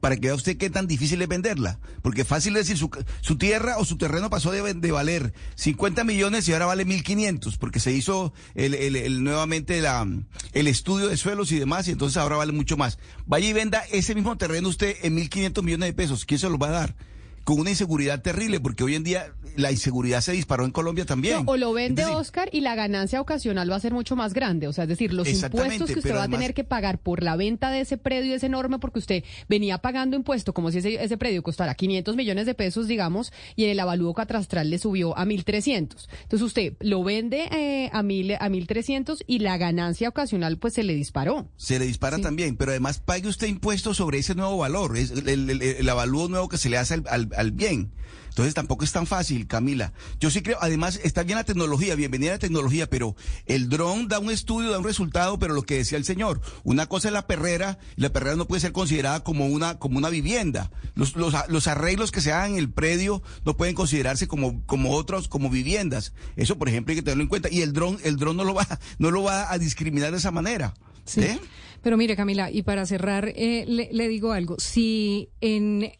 para 0.00 0.16
que 0.16 0.28
vea 0.28 0.34
usted 0.34 0.56
qué 0.56 0.70
tan 0.70 0.86
difícil 0.86 1.20
es 1.22 1.28
venderla. 1.28 1.78
Porque 2.02 2.24
fácil 2.24 2.54
decir, 2.54 2.76
su, 2.76 2.90
su 3.20 3.36
tierra 3.36 3.78
o 3.78 3.84
su 3.84 3.96
terreno 3.96 4.30
pasó 4.30 4.50
de, 4.50 4.90
valer 4.90 5.32
50 5.54 6.04
millones 6.04 6.48
y 6.48 6.52
ahora 6.52 6.66
vale 6.66 6.86
1.500, 6.86 7.58
porque 7.58 7.80
se 7.80 7.92
hizo 7.92 8.32
el, 8.54 9.22
nuevamente 9.22 9.80
la, 9.80 10.06
el 10.52 10.66
estudio 10.66 11.08
de 11.08 11.16
suelos 11.16 11.52
y 11.52 11.58
demás, 11.58 11.88
y 11.88 11.92
entonces 11.92 12.16
ahora 12.16 12.36
vale 12.36 12.52
mucho 12.52 12.76
más. 12.76 12.98
Vaya 13.26 13.48
y 13.48 13.52
venda 13.52 13.84
ese 13.92 14.14
mismo 14.14 14.36
terreno 14.36 14.68
usted 14.68 14.96
en 15.02 15.16
1.500 15.16 15.62
millones 15.62 15.88
de 15.88 15.92
pesos. 15.92 16.24
¿Quién 16.24 16.40
se 16.40 16.48
lo 16.48 16.58
va 16.58 16.68
a 16.68 16.72
dar? 16.72 16.96
Con 17.44 17.58
una 17.58 17.70
inseguridad 17.70 18.22
terrible, 18.22 18.60
porque 18.60 18.84
hoy 18.84 18.94
en 18.94 19.04
día 19.04 19.32
la 19.56 19.72
inseguridad 19.72 20.20
se 20.20 20.32
disparó 20.32 20.64
en 20.64 20.70
Colombia 20.70 21.04
también. 21.04 21.42
o 21.46 21.56
lo 21.56 21.72
vende 21.72 22.04
Oscar 22.06 22.48
y 22.52 22.60
la 22.60 22.74
ganancia 22.74 23.20
ocasional 23.20 23.70
va 23.70 23.76
a 23.76 23.80
ser 23.80 23.92
mucho 23.92 24.16
más 24.16 24.34
grande. 24.34 24.68
O 24.68 24.72
sea, 24.72 24.84
es 24.84 24.88
decir, 24.88 25.12
los 25.12 25.28
impuestos 25.28 25.90
que 25.90 25.98
usted 25.98 26.14
va 26.14 26.24
a 26.24 26.28
tener 26.28 26.54
que 26.54 26.64
pagar 26.64 26.98
por 26.98 27.22
la 27.22 27.36
venta 27.36 27.70
de 27.70 27.80
ese 27.80 27.96
predio 27.96 28.34
es 28.34 28.42
enorme 28.42 28.78
porque 28.78 28.98
usted 28.98 29.24
venía 29.48 29.78
pagando 29.78 30.16
impuesto 30.16 30.52
como 30.54 30.70
si 30.70 30.78
ese, 30.78 31.02
ese 31.02 31.16
predio 31.16 31.42
costara 31.42 31.74
500 31.74 32.16
millones 32.16 32.46
de 32.46 32.54
pesos, 32.54 32.86
digamos, 32.86 33.32
y 33.56 33.64
en 33.64 33.70
el 33.70 33.80
avalúo 33.80 34.14
catastral 34.14 34.70
le 34.70 34.78
subió 34.78 35.16
a 35.16 35.24
1.300. 35.24 36.08
Entonces 36.22 36.42
usted 36.42 36.74
lo 36.80 37.02
vende 37.02 37.48
eh, 37.52 37.90
a, 37.92 38.02
mil, 38.02 38.32
a 38.32 38.48
1.300 38.48 39.24
y 39.26 39.40
la 39.40 39.56
ganancia 39.56 40.08
ocasional 40.08 40.58
pues 40.58 40.74
se 40.74 40.82
le 40.82 40.94
disparó. 40.94 41.48
Se 41.56 41.78
le 41.78 41.86
dispara 41.86 42.18
también, 42.18 42.56
pero 42.56 42.70
además 42.70 43.00
pague 43.00 43.28
usted 43.28 43.46
impuestos 43.46 43.96
sobre 43.96 44.18
ese 44.18 44.34
nuevo 44.34 44.58
valor, 44.58 44.96
es 44.96 45.10
el, 45.10 45.50
el, 45.50 45.88
avalúo 45.88 46.28
nuevo 46.28 46.48
que 46.48 46.58
se 46.58 46.68
le 46.68 46.78
hace 46.78 46.94
al 46.94 47.04
al 47.08 47.29
bien. 47.52 47.92
Entonces 48.30 48.54
tampoco 48.54 48.84
es 48.84 48.92
tan 48.92 49.06
fácil, 49.06 49.46
Camila. 49.48 49.92
Yo 50.20 50.30
sí 50.30 50.40
creo, 50.40 50.56
además 50.60 51.00
está 51.02 51.24
bien 51.24 51.36
la 51.36 51.44
tecnología, 51.44 51.96
bienvenida 51.96 52.32
la 52.32 52.38
tecnología, 52.38 52.88
pero 52.88 53.16
el 53.46 53.68
dron 53.68 54.06
da 54.06 54.20
un 54.20 54.30
estudio, 54.30 54.70
da 54.70 54.78
un 54.78 54.84
resultado, 54.84 55.38
pero 55.38 55.52
lo 55.52 55.62
que 55.62 55.76
decía 55.76 55.98
el 55.98 56.04
señor, 56.04 56.40
una 56.62 56.86
cosa 56.86 57.08
es 57.08 57.12
la 57.12 57.26
perrera, 57.26 57.78
y 57.96 58.00
la 58.02 58.12
perrera 58.12 58.36
no 58.36 58.46
puede 58.46 58.60
ser 58.60 58.72
considerada 58.72 59.24
como 59.24 59.46
una, 59.46 59.78
como 59.78 59.98
una 59.98 60.08
vivienda. 60.10 60.70
Los, 60.94 61.16
los, 61.16 61.34
los 61.48 61.66
arreglos 61.66 62.12
que 62.12 62.20
se 62.20 62.32
hagan 62.32 62.52
en 62.52 62.58
el 62.58 62.70
predio 62.70 63.20
no 63.44 63.56
pueden 63.56 63.74
considerarse 63.74 64.28
como, 64.28 64.64
como 64.64 64.92
otros, 64.92 65.28
como 65.28 65.50
viviendas. 65.50 66.14
Eso, 66.36 66.56
por 66.56 66.68
ejemplo, 66.68 66.92
hay 66.92 66.98
que 66.98 67.02
tenerlo 67.02 67.24
en 67.24 67.28
cuenta. 67.28 67.48
Y 67.50 67.62
el 67.62 67.72
dron, 67.72 67.98
el 68.04 68.16
dron 68.16 68.36
no 68.36 68.44
lo 68.44 68.54
va, 68.54 68.66
no 68.98 69.10
lo 69.10 69.24
va 69.24 69.52
a 69.52 69.58
discriminar 69.58 70.12
de 70.12 70.18
esa 70.18 70.30
manera. 70.30 70.72
Sí. 71.04 71.22
¿Eh? 71.22 71.40
Pero 71.82 71.96
mire, 71.96 72.14
Camila, 72.14 72.50
y 72.50 72.62
para 72.62 72.86
cerrar, 72.86 73.32
eh, 73.34 73.64
le, 73.66 73.88
le 73.92 74.08
digo 74.08 74.32
algo. 74.32 74.56
Si 74.58 75.30
en 75.40 75.92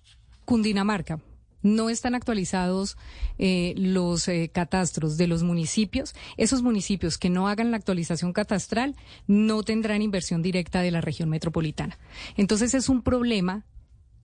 Cundinamarca, 0.51 1.21
no 1.63 1.91
están 1.91 2.17
actualizados 2.17 2.97
eh, 3.39 3.73
los 3.77 4.27
eh, 4.27 4.51
catastros 4.53 5.17
de 5.17 5.29
los 5.29 5.45
municipios, 5.45 6.13
esos 6.39 6.61
municipios 6.61 7.19
que 7.19 7.31
no 7.31 7.47
hagan 7.47 7.71
la 7.71 7.77
actualización 7.77 8.33
catastral 8.33 8.97
no 9.29 9.63
tendrán 9.63 10.03
inversión 10.03 10.43
directa 10.43 10.83
de 10.83 10.91
la 10.91 11.01
región 11.01 11.29
metropolitana. 11.29 12.01
Entonces 12.37 12.75
es 12.75 12.89
un 12.89 13.03
problema 13.03 13.65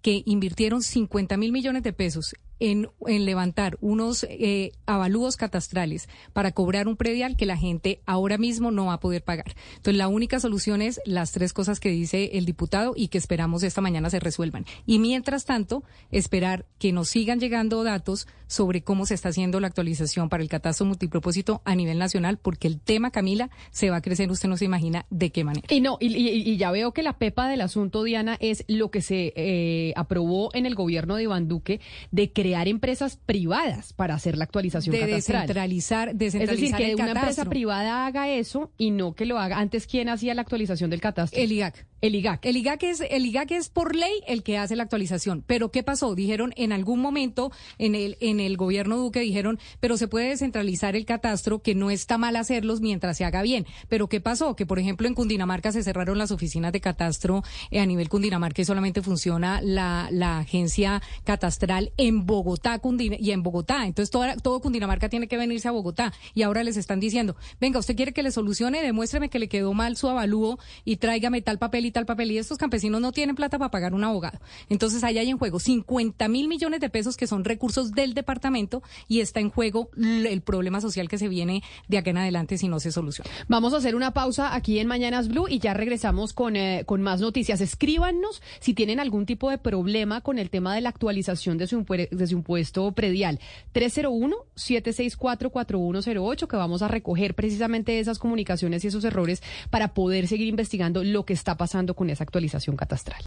que 0.02 0.24
invirtieron 0.26 0.82
50 0.82 1.36
mil 1.36 1.52
millones 1.52 1.84
de 1.84 1.92
pesos 1.92 2.34
en, 2.60 2.88
levantar 3.06 3.76
unos 3.80 4.24
eh, 4.28 4.72
avalúos 4.86 5.36
catastrales 5.36 6.08
para 6.32 6.52
cobrar 6.52 6.88
un 6.88 6.96
predial 6.96 7.36
que 7.36 7.46
la 7.46 7.56
gente 7.56 8.00
ahora 8.06 8.38
mismo 8.38 8.70
no 8.70 8.86
va 8.86 8.94
a 8.94 9.00
poder 9.00 9.22
pagar. 9.22 9.54
Entonces, 9.76 9.96
la 9.96 10.08
única 10.08 10.40
solución 10.40 10.82
es 10.82 11.00
las 11.04 11.32
tres 11.32 11.52
cosas 11.52 11.80
que 11.80 11.90
dice 11.90 12.30
el 12.34 12.46
diputado 12.46 12.94
y 12.96 13.08
que 13.08 13.18
esperamos 13.18 13.62
esta 13.62 13.80
mañana 13.80 14.10
se 14.10 14.20
resuelvan. 14.20 14.64
Y 14.86 14.98
mientras 14.98 15.44
tanto, 15.44 15.84
esperar 16.10 16.66
que 16.78 16.92
nos 16.92 17.08
sigan 17.08 17.40
llegando 17.40 17.84
datos 17.84 18.26
sobre 18.46 18.82
cómo 18.82 19.06
se 19.06 19.14
está 19.14 19.30
haciendo 19.30 19.60
la 19.60 19.66
actualización 19.66 20.28
para 20.28 20.42
el 20.42 20.48
catastro 20.48 20.86
multipropósito 20.86 21.62
a 21.64 21.74
nivel 21.74 21.98
nacional, 21.98 22.38
porque 22.38 22.68
el 22.68 22.80
tema, 22.80 23.10
Camila, 23.10 23.50
se 23.70 23.90
va 23.90 23.96
a 23.96 24.02
crecer, 24.02 24.30
usted 24.30 24.48
no 24.48 24.56
se 24.56 24.64
imagina 24.64 25.04
de 25.10 25.30
qué 25.30 25.44
manera. 25.44 25.66
Y 25.68 25.80
no, 25.80 25.98
y 26.00 26.56
ya 26.56 26.70
veo 26.70 26.92
que 26.92 27.02
la 27.02 27.18
pepa 27.18 27.48
del 27.48 27.60
asunto, 27.60 28.02
Diana, 28.02 28.36
es 28.40 28.64
lo 28.68 28.90
que 28.90 29.02
se 29.02 29.32
eh, 29.36 29.92
aprobó 29.96 30.50
en 30.54 30.66
el 30.66 30.74
gobierno 30.74 31.16
de 31.16 31.24
Iván 31.24 31.48
Duque 31.48 31.80
de 32.12 32.32
crear 32.32 32.45
empresas 32.54 33.16
privadas 33.16 33.92
para 33.92 34.14
hacer 34.14 34.36
la 34.36 34.44
actualización 34.44 34.92
De 34.92 35.00
catastral. 35.00 35.42
descentralizar, 35.42 36.08
Es 36.08 36.18
decir, 36.18 36.40
descentralizar 36.40 36.78
que 36.78 36.90
el 36.90 36.94
una 36.94 37.10
empresa 37.10 37.44
privada 37.44 38.06
haga 38.06 38.28
eso 38.28 38.70
y 38.78 38.90
no 38.90 39.14
que 39.14 39.26
lo 39.26 39.38
haga. 39.38 39.58
Antes, 39.58 39.86
¿quién 39.86 40.08
hacía 40.08 40.34
la 40.34 40.42
actualización 40.42 40.90
del 40.90 41.00
catastro? 41.00 41.40
El 41.40 41.52
IGAC. 41.52 41.86
El 42.02 42.14
IGAC. 42.14 42.44
El 42.44 42.56
IGAC 42.58 42.82
es 42.84 43.00
el 43.00 43.24
IGAC 43.26 43.52
es 43.52 43.68
por 43.70 43.96
ley 43.96 44.12
el 44.26 44.42
que 44.42 44.58
hace 44.58 44.76
la 44.76 44.82
actualización. 44.82 45.42
Pero 45.46 45.70
¿qué 45.70 45.82
pasó? 45.82 46.14
Dijeron 46.14 46.52
en 46.56 46.72
algún 46.72 47.00
momento 47.00 47.50
en 47.78 47.94
el 47.94 48.16
en 48.20 48.38
el 48.38 48.56
gobierno 48.56 48.96
Duque 48.98 49.20
dijeron, 49.20 49.58
pero 49.80 49.96
se 49.96 50.06
puede 50.06 50.28
descentralizar 50.28 50.94
el 50.94 51.06
catastro, 51.06 51.60
que 51.60 51.74
no 51.74 51.90
está 51.90 52.18
mal 52.18 52.36
hacerlos 52.36 52.80
mientras 52.80 53.16
se 53.16 53.24
haga 53.24 53.42
bien. 53.42 53.66
Pero 53.88 54.08
¿qué 54.08 54.20
pasó? 54.20 54.56
Que 54.56 54.66
por 54.66 54.78
ejemplo 54.78 55.08
en 55.08 55.14
Cundinamarca 55.14 55.72
se 55.72 55.82
cerraron 55.82 56.18
las 56.18 56.30
oficinas 56.30 56.72
de 56.72 56.80
catastro 56.80 57.42
eh, 57.70 57.80
a 57.80 57.86
nivel 57.86 58.08
Cundinamarca 58.08 58.62
y 58.62 58.66
solamente 58.66 59.02
funciona 59.02 59.60
la, 59.62 60.08
la 60.12 60.38
agencia 60.38 61.02
catastral 61.24 61.92
en 61.96 62.26
Bogotá 62.26 62.35
Cundina- 62.80 63.16
y 63.18 63.30
en 63.30 63.42
Bogotá. 63.42 63.86
Entonces 63.86 64.10
toda, 64.10 64.36
todo 64.36 64.60
Cundinamarca 64.60 65.08
tiene 65.08 65.28
que 65.28 65.36
venirse 65.36 65.68
a 65.68 65.70
Bogotá 65.70 66.12
y 66.34 66.42
ahora 66.42 66.62
les 66.64 66.76
están 66.76 67.00
diciendo, 67.00 67.36
venga, 67.60 67.78
usted 67.78 67.96
quiere 67.96 68.12
que 68.12 68.22
le 68.22 68.30
solucione, 68.30 68.82
demuéstreme 68.82 69.28
que 69.28 69.38
le 69.38 69.48
quedó 69.48 69.74
mal 69.74 69.96
su 69.96 70.08
avalúo 70.08 70.58
y 70.84 70.96
tráigame 70.96 71.42
tal 71.42 71.58
papel 71.58 71.86
y 71.86 71.90
tal 71.90 72.06
papel. 72.06 72.30
Y 72.32 72.38
estos 72.38 72.58
campesinos 72.58 73.00
no 73.00 73.12
tienen 73.12 73.36
plata 73.36 73.58
para 73.58 73.70
pagar 73.70 73.94
un 73.94 74.04
abogado. 74.04 74.38
Entonces 74.68 75.02
ahí 75.04 75.18
hay 75.18 75.30
en 75.30 75.38
juego 75.38 75.58
50 75.58 76.28
mil 76.28 76.48
millones 76.48 76.80
de 76.80 76.90
pesos 76.90 77.16
que 77.16 77.26
son 77.26 77.44
recursos 77.44 77.92
del 77.92 78.14
departamento 78.14 78.82
y 79.08 79.20
está 79.20 79.40
en 79.40 79.50
juego 79.50 79.90
el 79.96 80.40
problema 80.42 80.80
social 80.80 81.08
que 81.08 81.18
se 81.18 81.28
viene 81.28 81.62
de 81.88 81.98
acá 81.98 82.10
en 82.10 82.18
adelante 82.18 82.58
si 82.58 82.68
no 82.68 82.80
se 82.80 82.92
soluciona. 82.92 83.30
Vamos 83.48 83.72
a 83.74 83.78
hacer 83.78 83.94
una 83.94 84.12
pausa 84.12 84.54
aquí 84.54 84.78
en 84.78 84.86
Mañanas 84.88 85.28
Blue 85.28 85.46
y 85.48 85.58
ya 85.58 85.74
regresamos 85.74 86.32
con, 86.32 86.56
eh, 86.56 86.84
con 86.86 87.02
más 87.02 87.20
noticias. 87.20 87.60
Escríbanos 87.60 88.42
si 88.60 88.74
tienen 88.74 89.00
algún 89.00 89.26
tipo 89.26 89.50
de 89.50 89.58
problema 89.58 90.20
con 90.20 90.38
el 90.38 90.50
tema 90.50 90.74
de 90.74 90.80
la 90.80 90.88
actualización 90.88 91.58
de 91.58 91.66
su, 91.66 91.84
de 92.26 92.30
su 92.30 92.36
impuesto 92.36 92.92
predial. 92.92 93.40
301-764-4108, 93.74 96.46
que 96.46 96.56
vamos 96.56 96.82
a 96.82 96.88
recoger 96.88 97.34
precisamente 97.34 97.98
esas 97.98 98.18
comunicaciones 98.18 98.84
y 98.84 98.88
esos 98.88 99.04
errores 99.04 99.42
para 99.70 99.94
poder 99.94 100.26
seguir 100.26 100.48
investigando 100.48 101.02
lo 101.04 101.24
que 101.24 101.32
está 101.32 101.56
pasando 101.56 101.94
con 101.94 102.10
esa 102.10 102.24
actualización 102.24 102.76
catastral. 102.76 103.22